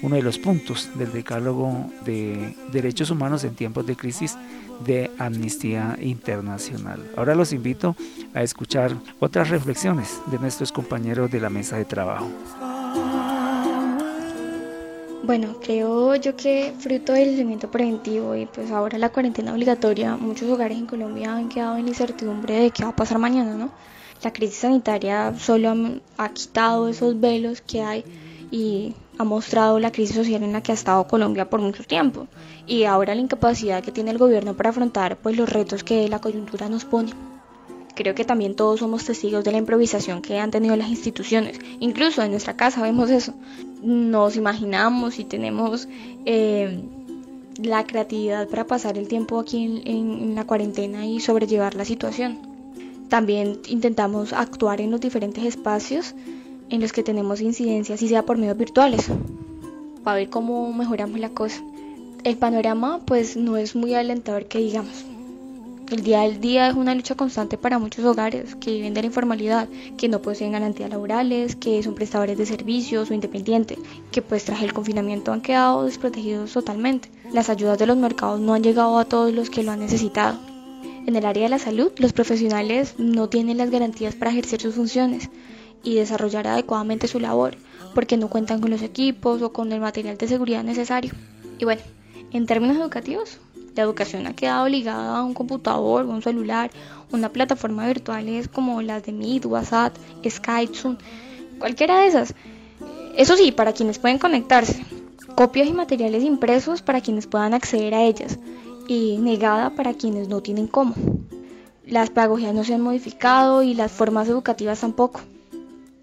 uno 0.05 0.17
de 0.17 0.21
los 0.21 0.37
puntos 0.37 0.89
del 0.93 1.11
decálogo 1.11 1.89
de 2.05 2.55
derechos 2.71 3.09
humanos 3.09 3.43
en 3.43 3.55
tiempos 3.55 3.87
de 3.87 3.95
crisis 3.95 4.37
de 4.85 5.09
Amnistía 5.17 5.97
Internacional. 5.99 7.03
Ahora 7.17 7.33
los 7.33 7.51
invito 7.51 7.95
a 8.35 8.43
escuchar 8.43 8.95
otras 9.19 9.49
reflexiones 9.49 10.21
de 10.27 10.37
nuestros 10.37 10.71
compañeros 10.71 11.31
de 11.31 11.39
la 11.39 11.49
mesa 11.49 11.77
de 11.77 11.85
trabajo. 11.85 12.27
Bueno, 15.23 15.57
creo 15.59 16.13
yo 16.17 16.35
que 16.35 16.75
fruto 16.77 17.13
del 17.13 17.29
aislamiento 17.29 17.71
preventivo 17.71 18.35
y 18.35 18.45
pues 18.45 18.69
ahora 18.69 18.99
la 18.99 19.09
cuarentena 19.09 19.53
obligatoria, 19.53 20.17
muchos 20.17 20.47
hogares 20.51 20.77
en 20.77 20.85
Colombia 20.85 21.35
han 21.35 21.49
quedado 21.49 21.77
en 21.77 21.87
incertidumbre 21.87 22.59
de 22.59 22.69
qué 22.69 22.83
va 22.83 22.89
a 22.89 22.95
pasar 22.95 23.17
mañana, 23.17 23.55
¿no? 23.55 23.71
La 24.21 24.31
crisis 24.31 24.57
sanitaria 24.57 25.33
solo 25.39 25.73
ha 26.17 26.29
quitado 26.29 26.89
esos 26.89 27.19
velos 27.19 27.61
que 27.61 27.81
hay 27.81 28.05
y 28.51 28.93
ha 29.17 29.23
mostrado 29.23 29.79
la 29.79 29.91
crisis 29.91 30.15
social 30.15 30.43
en 30.43 30.53
la 30.53 30.61
que 30.61 30.71
ha 30.71 30.75
estado 30.75 31.07
Colombia 31.07 31.49
por 31.49 31.61
mucho 31.61 31.83
tiempo 31.83 32.27
y 32.67 32.83
ahora 32.83 33.15
la 33.15 33.21
incapacidad 33.21 33.83
que 33.83 33.91
tiene 33.91 34.11
el 34.11 34.17
gobierno 34.17 34.55
para 34.55 34.69
afrontar 34.69 35.17
pues 35.17 35.37
los 35.37 35.49
retos 35.49 35.83
que 35.83 36.07
la 36.09 36.19
coyuntura 36.19 36.69
nos 36.69 36.85
pone. 36.85 37.11
Creo 37.95 38.13
que 38.13 38.25
también 38.25 38.55
todos 38.55 38.81
somos 38.81 39.05
testigos 39.05 39.45
de 39.45 39.53
la 39.53 39.57
improvisación 39.57 40.21
que 40.21 40.37
han 40.37 40.51
tenido 40.51 40.75
las 40.75 40.89
instituciones. 40.89 41.59
Incluso 41.79 42.21
en 42.21 42.31
nuestra 42.31 42.57
casa 42.57 42.81
vemos 42.81 43.09
eso. 43.09 43.33
Nos 43.81 44.35
imaginamos 44.35 45.17
y 45.17 45.23
tenemos 45.23 45.87
eh, 46.25 46.83
la 47.57 47.85
creatividad 47.85 48.49
para 48.49 48.67
pasar 48.67 48.97
el 48.97 49.07
tiempo 49.07 49.39
aquí 49.39 49.81
en 49.85 50.35
la 50.35 50.45
cuarentena 50.45 51.05
y 51.05 51.21
sobrellevar 51.21 51.75
la 51.75 51.85
situación. 51.85 52.39
También 53.07 53.59
intentamos 53.67 54.33
actuar 54.33 54.81
en 54.81 54.91
los 54.91 54.99
diferentes 54.99 55.45
espacios 55.45 56.15
en 56.69 56.81
los 56.81 56.91
que 56.91 57.03
tenemos 57.03 57.41
incidencias, 57.41 58.01
y 58.01 58.07
sea 58.07 58.23
por 58.23 58.37
medios 58.37 58.57
virtuales, 58.57 59.07
para 60.03 60.17
ver 60.17 60.29
cómo 60.29 60.71
mejoramos 60.73 61.19
la 61.19 61.29
cosa. 61.29 61.61
El 62.23 62.37
panorama 62.37 63.01
pues 63.05 63.37
no 63.37 63.57
es 63.57 63.75
muy 63.75 63.93
alentador 63.93 64.45
que 64.45 64.59
digamos. 64.59 65.05
El 65.91 66.01
día 66.01 66.21
del 66.21 66.41
día 66.41 66.67
es 66.67 66.75
una 66.75 66.95
lucha 66.95 67.13
constante 67.13 67.59
para 67.59 67.77
muchos 67.77 68.03
hogares 68.03 68.55
que 68.55 68.71
viven 68.71 68.95
de 68.95 69.01
la 69.01 69.07
informalidad, 69.07 69.69
que 69.97 70.09
no 70.09 70.19
poseen 70.19 70.53
garantías 70.53 70.89
laborales, 70.89 71.55
que 71.55 71.83
son 71.83 71.93
prestadores 71.93 72.39
de 72.39 72.47
servicios 72.47 73.11
o 73.11 73.13
independientes, 73.13 73.77
que 74.11 74.23
pues 74.23 74.45
tras 74.45 74.63
el 74.63 74.73
confinamiento 74.73 75.31
han 75.31 75.41
quedado 75.41 75.85
desprotegidos 75.85 76.53
totalmente. 76.53 77.09
Las 77.31 77.49
ayudas 77.49 77.77
de 77.77 77.85
los 77.85 77.97
mercados 77.97 78.39
no 78.39 78.55
han 78.55 78.63
llegado 78.63 78.97
a 78.97 79.05
todos 79.05 79.31
los 79.31 79.51
que 79.51 79.61
lo 79.61 79.71
han 79.71 79.79
necesitado. 79.79 80.39
En 81.05 81.15
el 81.15 81.25
área 81.27 81.43
de 81.43 81.49
la 81.49 81.59
salud, 81.59 81.91
los 81.97 82.13
profesionales 82.13 82.95
no 82.97 83.29
tienen 83.29 83.59
las 83.59 83.69
garantías 83.69 84.15
para 84.15 84.31
ejercer 84.31 84.61
sus 84.61 84.73
funciones 84.73 85.29
y 85.83 85.95
desarrollar 85.95 86.47
adecuadamente 86.47 87.07
su 87.07 87.19
labor, 87.19 87.57
porque 87.93 88.17
no 88.17 88.29
cuentan 88.29 88.61
con 88.61 88.71
los 88.71 88.81
equipos 88.81 89.41
o 89.41 89.53
con 89.53 89.71
el 89.71 89.79
material 89.79 90.17
de 90.17 90.27
seguridad 90.27 90.63
necesario. 90.63 91.13
Y 91.59 91.65
bueno, 91.65 91.81
en 92.31 92.45
términos 92.45 92.77
educativos, 92.77 93.39
la 93.75 93.83
educación 93.83 94.25
ha 94.25 94.35
quedado 94.35 94.67
ligada 94.69 95.17
a 95.17 95.23
un 95.23 95.33
computador, 95.33 96.05
un 96.05 96.21
celular, 96.21 96.71
una 97.11 97.29
plataforma 97.29 97.87
virtuales 97.87 98.47
como 98.47 98.81
las 98.81 99.03
de 99.03 99.11
Meet, 99.11 99.45
WhatsApp, 99.45 99.95
Skype, 100.27 100.73
Zoom, 100.73 100.97
cualquiera 101.59 101.99
de 101.99 102.07
esas. 102.07 102.33
Eso 103.17 103.35
sí, 103.35 103.51
para 103.51 103.73
quienes 103.73 103.99
pueden 103.99 104.17
conectarse. 104.17 104.85
Copias 105.35 105.67
y 105.67 105.73
materiales 105.73 106.23
impresos 106.23 106.81
para 106.81 107.01
quienes 107.01 107.27
puedan 107.27 107.53
acceder 107.53 107.93
a 107.93 108.03
ellas 108.03 108.39
y 108.87 109.17
negada 109.17 109.71
para 109.71 109.93
quienes 109.93 110.29
no 110.29 110.41
tienen 110.41 110.67
cómo. 110.67 110.95
Las 111.85 112.09
pedagogías 112.09 112.53
no 112.53 112.63
se 112.63 112.73
han 112.73 112.81
modificado 112.81 113.61
y 113.61 113.73
las 113.73 113.91
formas 113.91 114.29
educativas 114.29 114.79
tampoco. 114.79 115.21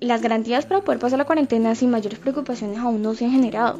Las 0.02 0.20
garantías 0.20 0.66
para 0.66 0.80
poder 0.80 0.98
pasar 0.98 1.16
la 1.16 1.24
cuarentena 1.24 1.76
sin 1.76 1.88
mayores 1.88 2.18
preocupaciones 2.18 2.76
aún 2.78 3.02
no 3.02 3.14
se 3.14 3.24
han 3.24 3.30
generado. 3.30 3.78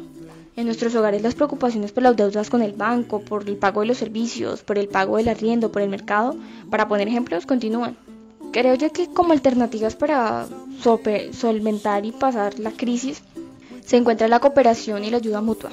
En 0.55 0.65
nuestros 0.65 0.95
hogares 0.95 1.21
las 1.21 1.35
preocupaciones 1.35 1.91
por 1.91 2.01
las 2.01 2.15
deudas 2.15 2.49
con 2.49 2.61
el 2.61 2.71
banco, 2.71 3.19
por 3.19 3.45
el 3.49 3.57
pago 3.57 3.81
de 3.81 3.87
los 3.87 3.97
servicios, 3.97 4.63
por 4.63 4.77
el 4.77 4.87
pago 4.87 5.17
del 5.17 5.27
arriendo, 5.27 5.69
por 5.69 5.81
el 5.81 5.89
mercado, 5.89 6.37
para 6.69 6.87
poner 6.87 7.09
ejemplos, 7.09 7.45
continúan. 7.45 7.97
Creo 8.53 8.73
ya 8.75 8.89
que 8.89 9.07
como 9.07 9.33
alternativas 9.33 9.97
para 9.97 10.47
solventar 11.33 12.05
y 12.05 12.13
pasar 12.13 12.57
la 12.57 12.71
crisis 12.71 13.21
se 13.85 13.97
encuentra 13.97 14.29
la 14.29 14.39
cooperación 14.39 15.03
y 15.03 15.09
la 15.09 15.17
ayuda 15.17 15.41
mutua 15.41 15.71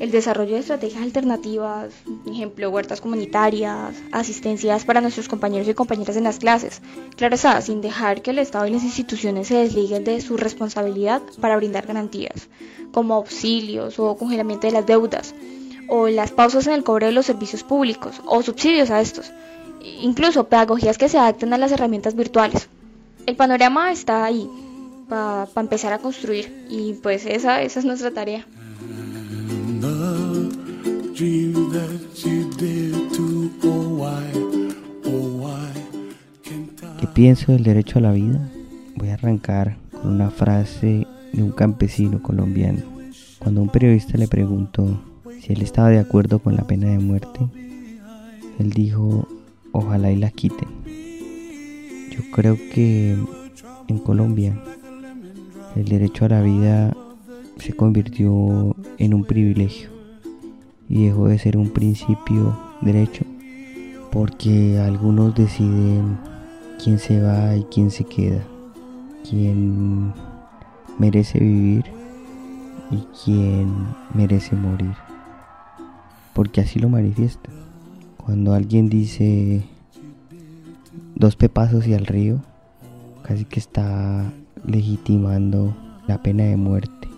el 0.00 0.10
desarrollo 0.10 0.54
de 0.54 0.60
estrategias 0.60 1.02
alternativas, 1.02 1.92
ejemplo, 2.26 2.70
huertas 2.70 3.00
comunitarias, 3.00 3.96
asistencias 4.12 4.84
para 4.84 5.00
nuestros 5.00 5.28
compañeros 5.28 5.68
y 5.68 5.74
compañeras 5.74 6.16
en 6.16 6.24
las 6.24 6.38
clases. 6.38 6.80
Claro 7.16 7.34
está, 7.34 7.60
sin 7.60 7.80
dejar 7.80 8.22
que 8.22 8.30
el 8.30 8.38
Estado 8.38 8.66
y 8.66 8.70
las 8.70 8.84
instituciones 8.84 9.48
se 9.48 9.56
desliguen 9.56 10.04
de 10.04 10.20
su 10.20 10.36
responsabilidad 10.36 11.22
para 11.40 11.56
brindar 11.56 11.86
garantías, 11.86 12.48
como 12.92 13.14
auxilios 13.14 13.98
o 13.98 14.16
congelamiento 14.16 14.66
de 14.66 14.72
las 14.72 14.86
deudas, 14.86 15.34
o 15.88 16.08
las 16.08 16.30
pausas 16.30 16.66
en 16.66 16.74
el 16.74 16.84
cobro 16.84 17.06
de 17.06 17.12
los 17.12 17.26
servicios 17.26 17.64
públicos, 17.64 18.20
o 18.26 18.42
subsidios 18.42 18.90
a 18.90 19.00
estos, 19.00 19.32
incluso 19.82 20.44
pedagogías 20.44 20.98
que 20.98 21.08
se 21.08 21.18
adapten 21.18 21.52
a 21.52 21.58
las 21.58 21.72
herramientas 21.72 22.14
virtuales. 22.14 22.68
El 23.26 23.36
panorama 23.36 23.90
está 23.90 24.24
ahí 24.24 24.48
para 25.08 25.48
empezar 25.56 25.92
a 25.92 25.98
construir 25.98 26.66
y 26.68 26.94
pues 26.94 27.26
esa, 27.26 27.62
esa 27.62 27.80
es 27.80 27.84
nuestra 27.84 28.10
tarea. 28.10 28.46
¿Qué 31.18 31.52
pienso 37.12 37.50
del 37.50 37.64
derecho 37.64 37.98
a 37.98 38.02
la 38.02 38.12
vida? 38.12 38.48
Voy 38.94 39.08
a 39.08 39.14
arrancar 39.14 39.78
con 39.90 40.12
una 40.12 40.30
frase 40.30 41.08
de 41.32 41.42
un 41.42 41.50
campesino 41.50 42.22
colombiano. 42.22 42.82
Cuando 43.40 43.62
un 43.62 43.68
periodista 43.68 44.16
le 44.16 44.28
preguntó 44.28 45.02
si 45.40 45.54
él 45.54 45.62
estaba 45.62 45.88
de 45.88 45.98
acuerdo 45.98 46.38
con 46.38 46.54
la 46.54 46.68
pena 46.68 46.88
de 46.88 47.00
muerte, 47.00 47.40
él 48.60 48.70
dijo, 48.70 49.26
ojalá 49.72 50.12
y 50.12 50.16
la 50.16 50.30
quiten. 50.30 50.68
Yo 52.12 52.20
creo 52.30 52.56
que 52.72 53.16
en 53.88 53.98
Colombia 53.98 54.56
el 55.74 55.86
derecho 55.86 56.26
a 56.26 56.28
la 56.28 56.42
vida 56.42 56.96
se 57.56 57.72
convirtió 57.72 58.76
en 58.98 59.14
un 59.14 59.24
privilegio 59.24 59.97
y 60.88 61.06
dejó 61.06 61.28
de 61.28 61.38
ser 61.38 61.56
un 61.56 61.70
principio 61.70 62.56
derecho 62.80 63.24
porque 64.10 64.78
algunos 64.78 65.34
deciden 65.34 66.18
quién 66.82 66.98
se 66.98 67.20
va 67.20 67.54
y 67.56 67.64
quién 67.64 67.90
se 67.90 68.04
queda, 68.04 68.42
quién 69.28 70.12
merece 70.98 71.38
vivir 71.38 71.84
y 72.90 73.04
quién 73.24 73.72
merece 74.14 74.56
morir, 74.56 74.94
porque 76.32 76.60
así 76.60 76.78
lo 76.78 76.88
manifiesta. 76.88 77.50
Cuando 78.16 78.54
alguien 78.54 78.88
dice 78.88 79.62
dos 81.14 81.36
pepazos 81.36 81.86
y 81.86 81.94
al 81.94 82.06
río, 82.06 82.40
casi 83.22 83.44
que 83.44 83.60
está 83.60 84.32
legitimando 84.64 85.76
la 86.06 86.22
pena 86.22 86.44
de 86.44 86.56
muerte. 86.56 87.08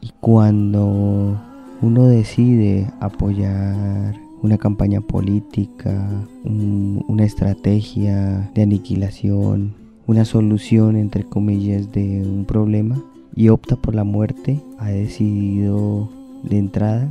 Y 0.00 0.12
cuando 0.20 1.40
uno 1.82 2.06
decide 2.06 2.90
apoyar 3.00 4.14
una 4.42 4.58
campaña 4.58 5.00
política, 5.00 6.26
una 6.44 7.24
estrategia 7.24 8.50
de 8.54 8.62
aniquilación, 8.62 9.74
una 10.06 10.24
solución 10.24 10.96
entre 10.96 11.24
comillas 11.24 11.90
de 11.92 12.22
un 12.22 12.44
problema 12.44 13.02
y 13.34 13.48
opta 13.48 13.76
por 13.76 13.94
la 13.94 14.04
muerte, 14.04 14.60
ha 14.78 14.88
decidido 14.88 16.10
de 16.42 16.58
entrada 16.58 17.08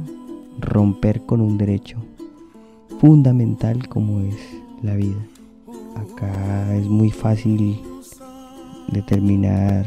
romper 0.59 1.21
con 1.21 1.41
un 1.41 1.57
derecho 1.57 1.97
fundamental 2.99 3.87
como 3.87 4.21
es 4.21 4.35
la 4.83 4.95
vida. 4.95 5.25
Acá 5.95 6.75
es 6.75 6.87
muy 6.87 7.09
fácil 7.09 7.79
determinar 8.91 9.85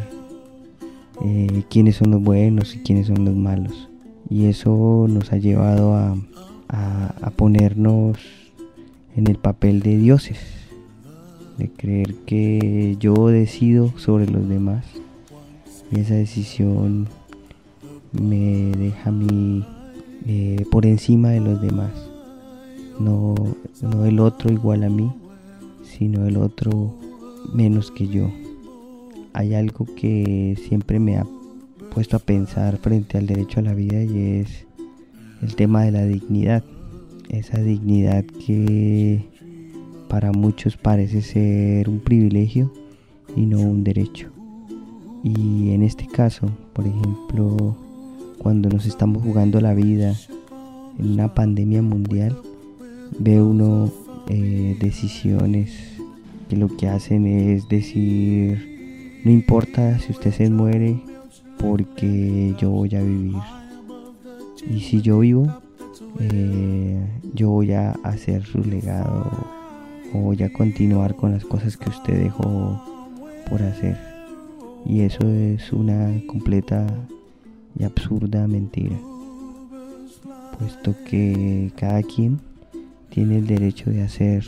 eh, 1.23 1.65
quiénes 1.69 1.97
son 1.97 2.13
los 2.13 2.23
buenos 2.23 2.75
y 2.75 2.79
quiénes 2.81 3.07
son 3.07 3.25
los 3.25 3.35
malos. 3.37 3.92
Y 4.33 4.47
eso 4.47 5.07
nos 5.11 5.31
ha 5.31 5.37
llevado 5.37 5.95
a, 5.95 6.17
a 6.69 7.31
ponernos 7.37 8.17
en 9.15 9.27
el 9.27 9.37
papel 9.37 9.81
de 9.81 9.99
dioses, 9.99 10.39
de 11.59 11.69
creer 11.69 12.15
que 12.25 12.97
yo 12.99 13.29
decido 13.29 13.93
sobre 13.99 14.27
los 14.27 14.49
demás. 14.49 14.87
Y 15.91 16.01
esa 16.01 16.15
decisión 16.15 17.09
me 18.13 18.73
deja 18.79 19.11
a 19.11 19.13
mí 19.13 19.67
eh, 20.27 20.65
por 20.71 20.87
encima 20.87 21.29
de 21.29 21.41
los 21.41 21.61
demás. 21.61 21.93
No, 22.99 23.35
no 23.83 24.07
el 24.07 24.19
otro 24.19 24.51
igual 24.51 24.85
a 24.85 24.89
mí, 24.89 25.13
sino 25.83 26.27
el 26.27 26.39
otro 26.39 26.95
menos 27.53 27.91
que 27.91 28.09
yo. 28.09 28.31
Hay 29.35 29.53
algo 29.53 29.85
que 29.95 30.57
siempre 30.67 30.99
me 30.99 31.19
ha 31.19 31.27
puesto 31.93 32.17
a 32.17 32.21
pensar 32.21 32.79
frente 32.79 33.19
al 33.19 33.27
derecho 33.27 33.61
a 33.61 33.63
la 33.63 33.75
vida 33.75 34.03
y 34.03 34.41
es 34.41 34.67
el 35.43 35.55
tema 35.55 35.83
de 35.83 35.93
la 35.93 36.05
dignidad. 36.05 36.65
Esa 37.29 37.59
dignidad 37.59 38.25
que 38.25 39.29
para 40.09 40.33
muchos 40.33 40.77
parece 40.77 41.23
ser 41.23 41.89
un 41.89 42.01
privilegio 42.01 42.73
y 43.37 43.43
no 43.47 43.61
un 43.61 43.85
derecho. 43.85 44.31
Y 45.23 45.71
en 45.71 45.83
este 45.83 46.07
caso, 46.07 46.51
por 46.73 46.87
ejemplo, 46.87 47.77
cuando 48.39 48.69
nos 48.69 48.87
estamos 48.87 49.23
jugando 49.23 49.61
la 49.61 49.75
vida 49.75 50.15
en 50.99 51.13
una 51.13 51.35
pandemia 51.35 51.83
mundial, 51.83 52.37
ve 53.19 53.41
uno 53.43 53.91
eh, 54.29 54.77
decisiones 54.81 55.99
que 56.49 56.57
lo 56.57 56.69
que 56.69 56.89
hacen 56.89 57.27
es 57.27 57.69
decir, 57.69 59.21
no 59.25 59.31
importa 59.31 59.99
si 59.99 60.13
usted 60.13 60.33
se 60.33 60.51
muere 60.51 61.12
porque 61.59 62.55
yo 62.59 62.71
voy 62.71 62.95
a 62.95 63.03
vivir. 63.03 63.37
Y 64.71 64.81
si 64.81 65.01
yo 65.01 65.21
vivo, 65.21 65.47
eh, 66.21 66.99
yo 67.35 67.51
voy 67.51 67.73
a 67.73 67.93
hacer 68.05 68.45
su 68.45 68.59
legado 68.59 69.31
o 70.15 70.19
voy 70.19 70.43
a 70.43 70.53
continuar 70.53 71.17
con 71.17 71.33
las 71.33 71.45
cosas 71.45 71.77
que 71.77 71.91
usted 71.91 72.23
dejó 72.23 72.81
por 73.49 73.63
hacer. 73.63 73.97
Y 74.85 75.01
eso 75.01 75.27
es 75.29 75.73
una 75.73 76.11
completa 76.27 76.87
y 77.79 77.85
absurda 77.85 78.47
mentira, 78.47 78.97
puesto 80.59 80.95
que 81.09 81.73
cada 81.77 82.03
quien 82.03 82.41
tiene 83.11 83.39
el 83.39 83.47
derecho 83.47 83.91
de 83.91 84.03
hacer 84.03 84.45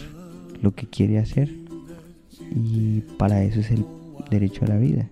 lo 0.61 0.75
que 0.75 0.87
quiere 0.87 1.19
hacer 1.19 1.51
y 2.55 3.01
para 3.19 3.43
eso 3.43 3.61
es 3.61 3.71
el 3.71 3.85
derecho 4.31 4.65
a 4.65 4.69
la 4.69 4.77
vida, 4.77 5.09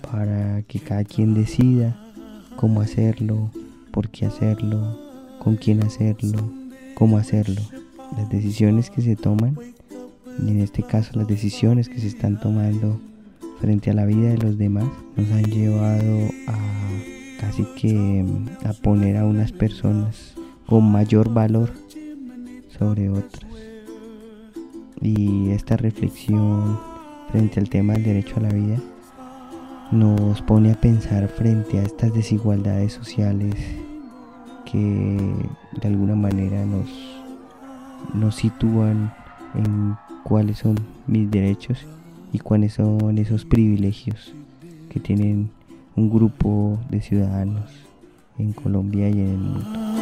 para 0.00 0.62
que 0.62 0.80
cada 0.80 1.04
quien 1.04 1.34
decida 1.34 1.96
cómo 2.56 2.80
hacerlo, 2.80 3.50
por 3.90 4.08
qué 4.08 4.26
hacerlo, 4.26 4.98
con 5.38 5.56
quién 5.56 5.82
hacerlo, 5.82 6.38
cómo 6.94 7.18
hacerlo. 7.18 7.62
Las 8.16 8.28
decisiones 8.28 8.90
que 8.90 9.02
se 9.02 9.16
toman, 9.16 9.56
y 10.38 10.50
en 10.50 10.60
este 10.60 10.82
caso 10.82 11.12
las 11.14 11.26
decisiones 11.26 11.88
que 11.88 11.98
se 11.98 12.08
están 12.08 12.40
tomando 12.40 13.00
frente 13.60 13.90
a 13.90 13.94
la 13.94 14.04
vida 14.04 14.30
de 14.30 14.38
los 14.38 14.58
demás, 14.58 14.86
nos 15.16 15.30
han 15.30 15.44
llevado 15.44 16.28
a 16.46 16.58
casi 17.40 17.64
que 17.76 18.22
mm, 18.22 18.66
a 18.66 18.72
poner 18.74 19.16
a 19.16 19.24
unas 19.24 19.52
personas 19.52 20.34
con 20.66 20.90
mayor 20.90 21.32
valor 21.32 21.72
sobre 22.78 23.08
otras. 23.08 23.50
Y 25.00 25.50
esta 25.50 25.76
reflexión 25.76 26.78
frente 27.30 27.58
al 27.58 27.70
tema 27.70 27.94
del 27.94 28.04
derecho 28.04 28.34
a 28.36 28.40
la 28.40 28.50
vida 28.50 28.78
nos 29.92 30.40
pone 30.42 30.72
a 30.72 30.80
pensar 30.80 31.28
frente 31.28 31.78
a 31.78 31.82
estas 31.82 32.12
desigualdades 32.14 32.92
sociales 32.92 33.54
que 34.64 35.18
de 35.80 35.88
alguna 35.88 36.14
manera 36.14 36.64
nos, 36.64 36.88
nos 38.14 38.36
sitúan 38.36 39.12
en 39.54 39.96
cuáles 40.22 40.58
son 40.58 40.76
mis 41.06 41.30
derechos 41.30 41.84
y 42.32 42.38
cuáles 42.38 42.74
son 42.74 43.18
esos 43.18 43.44
privilegios 43.44 44.32
que 44.90 45.00
tienen 45.00 45.50
un 45.96 46.08
grupo 46.08 46.78
de 46.88 47.00
ciudadanos 47.00 47.70
en 48.38 48.52
Colombia 48.52 49.08
y 49.08 49.20
en 49.20 49.28
el 49.28 49.38
mundo. 49.38 49.99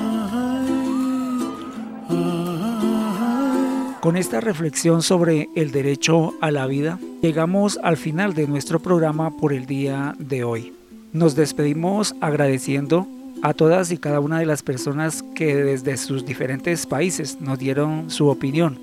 Con 4.01 4.17
esta 4.17 4.41
reflexión 4.41 5.03
sobre 5.03 5.49
el 5.57 5.73
derecho 5.73 6.33
a 6.41 6.53
la 6.53 6.67
vida, 6.67 7.01
llegamos 7.21 7.81
al 7.83 7.97
final 7.97 8.33
de 8.33 8.47
nuestro 8.47 8.79
programa 8.79 9.37
por 9.37 9.53
el 9.53 9.67
día 9.67 10.15
de 10.21 10.45
hoy. 10.45 10.73
Nos 11.13 11.35
despedimos 11.35 12.15
agradeciendo 12.21 13.09
a 13.43 13.55
todas 13.55 13.91
y 13.91 13.99
cada 13.99 14.21
una 14.21 14.39
de 14.39 14.47
las 14.47 14.63
personas 14.63 15.25
que 15.35 15.57
desde 15.57 15.97
sus 15.97 16.25
diferentes 16.25 16.87
países 16.87 17.41
nos 17.41 17.59
dieron 17.59 18.09
su 18.09 18.29
opinión, 18.29 18.79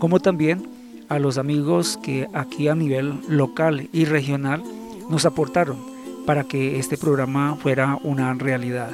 como 0.00 0.18
también 0.18 0.68
a 1.08 1.20
los 1.20 1.38
amigos 1.38 1.96
que 2.02 2.26
aquí 2.32 2.66
a 2.66 2.74
nivel 2.74 3.20
local 3.28 3.88
y 3.92 4.04
regional 4.04 4.64
nos 5.08 5.26
aportaron 5.26 5.76
para 6.26 6.42
que 6.42 6.80
este 6.80 6.98
programa 6.98 7.54
fuera 7.54 8.00
una 8.02 8.34
realidad. 8.34 8.90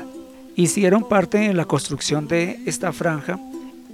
Hicieron 0.55 1.09
parte 1.09 1.47
en 1.47 1.57
la 1.57 1.65
construcción 1.65 2.29
de 2.29 2.61
esta 2.67 2.93
franja 2.93 3.41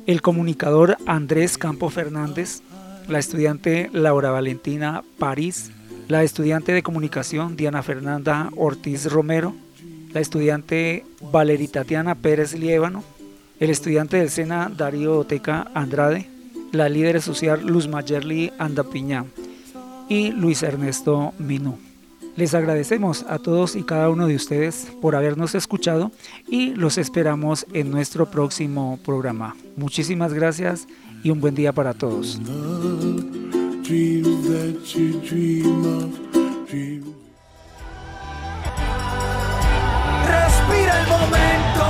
el 0.09 0.23
comunicador 0.23 0.97
Andrés 1.05 1.59
Campo 1.59 1.91
Fernández, 1.91 2.63
la 3.09 3.19
estudiante 3.19 3.91
Laura 3.93 4.31
Valentina 4.31 5.05
París, 5.19 5.71
la 6.09 6.23
estudiante 6.23 6.73
de 6.73 6.83
comunicación 6.83 7.57
Diana 7.57 7.83
Fernanda 7.83 8.49
Ortiz 8.57 9.13
Romero, 9.13 9.55
la 10.15 10.21
estudiante 10.21 11.05
Valeria 11.31 11.69
Tatiana 11.71 12.15
Pérez 12.15 12.55
Liébano, 12.55 13.05
el 13.61 13.69
estudiante 13.69 14.17
del 14.17 14.31
SENA 14.31 14.73
Darío 14.75 15.19
Oteca 15.19 15.71
Andrade, 15.75 16.27
la 16.73 16.89
líder 16.89 17.21
social 17.21 17.67
Luz 17.67 17.87
Mayerly 17.87 18.51
Andapiñá 18.59 19.27
y 20.09 20.31
Luis 20.31 20.63
Ernesto 20.63 21.35
Minú. 21.39 21.88
Les 22.39 22.55
agradecemos 22.55 23.26
a 23.28 23.41
todos 23.41 23.74
y 23.74 23.82
cada 23.82 24.09
uno 24.11 24.28
de 24.28 24.36
ustedes 24.36 24.86
por 25.01 25.16
habernos 25.16 25.57
escuchado 25.57 26.12
y 26.47 26.70
los 26.70 26.97
esperamos 26.97 27.66
en 27.72 27.91
nuestro 27.91 28.30
próximo 28.30 29.01
programa. 29.05 29.57
Muchísimas 29.74 30.32
gracias 30.32 30.86
y 31.24 31.30
un 31.30 31.41
buen 31.41 31.57
día 31.57 31.72
para 31.72 31.95
todos. 31.95 32.39
Respira 40.28 41.01
el 41.01 41.09
momento. 41.09 41.84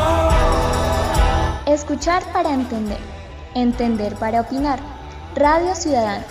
Escuchar 1.66 2.22
para 2.32 2.54
entender. 2.54 2.96
Entender 3.54 4.14
para 4.14 4.40
opinar. 4.40 4.80
Radio 5.36 5.74
Ciudadana. 5.74 6.24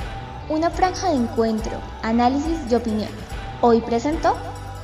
Una 0.49 0.71
franja 0.71 1.11
de 1.11 1.17
encuentro, 1.17 1.73
análisis 2.01 2.57
y 2.71 2.73
opinión 2.73 3.26
Hoy 3.59 3.81
presentó 3.81 4.35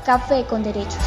Café 0.03 0.45
con 0.45 0.63
Derechos. 0.63 0.97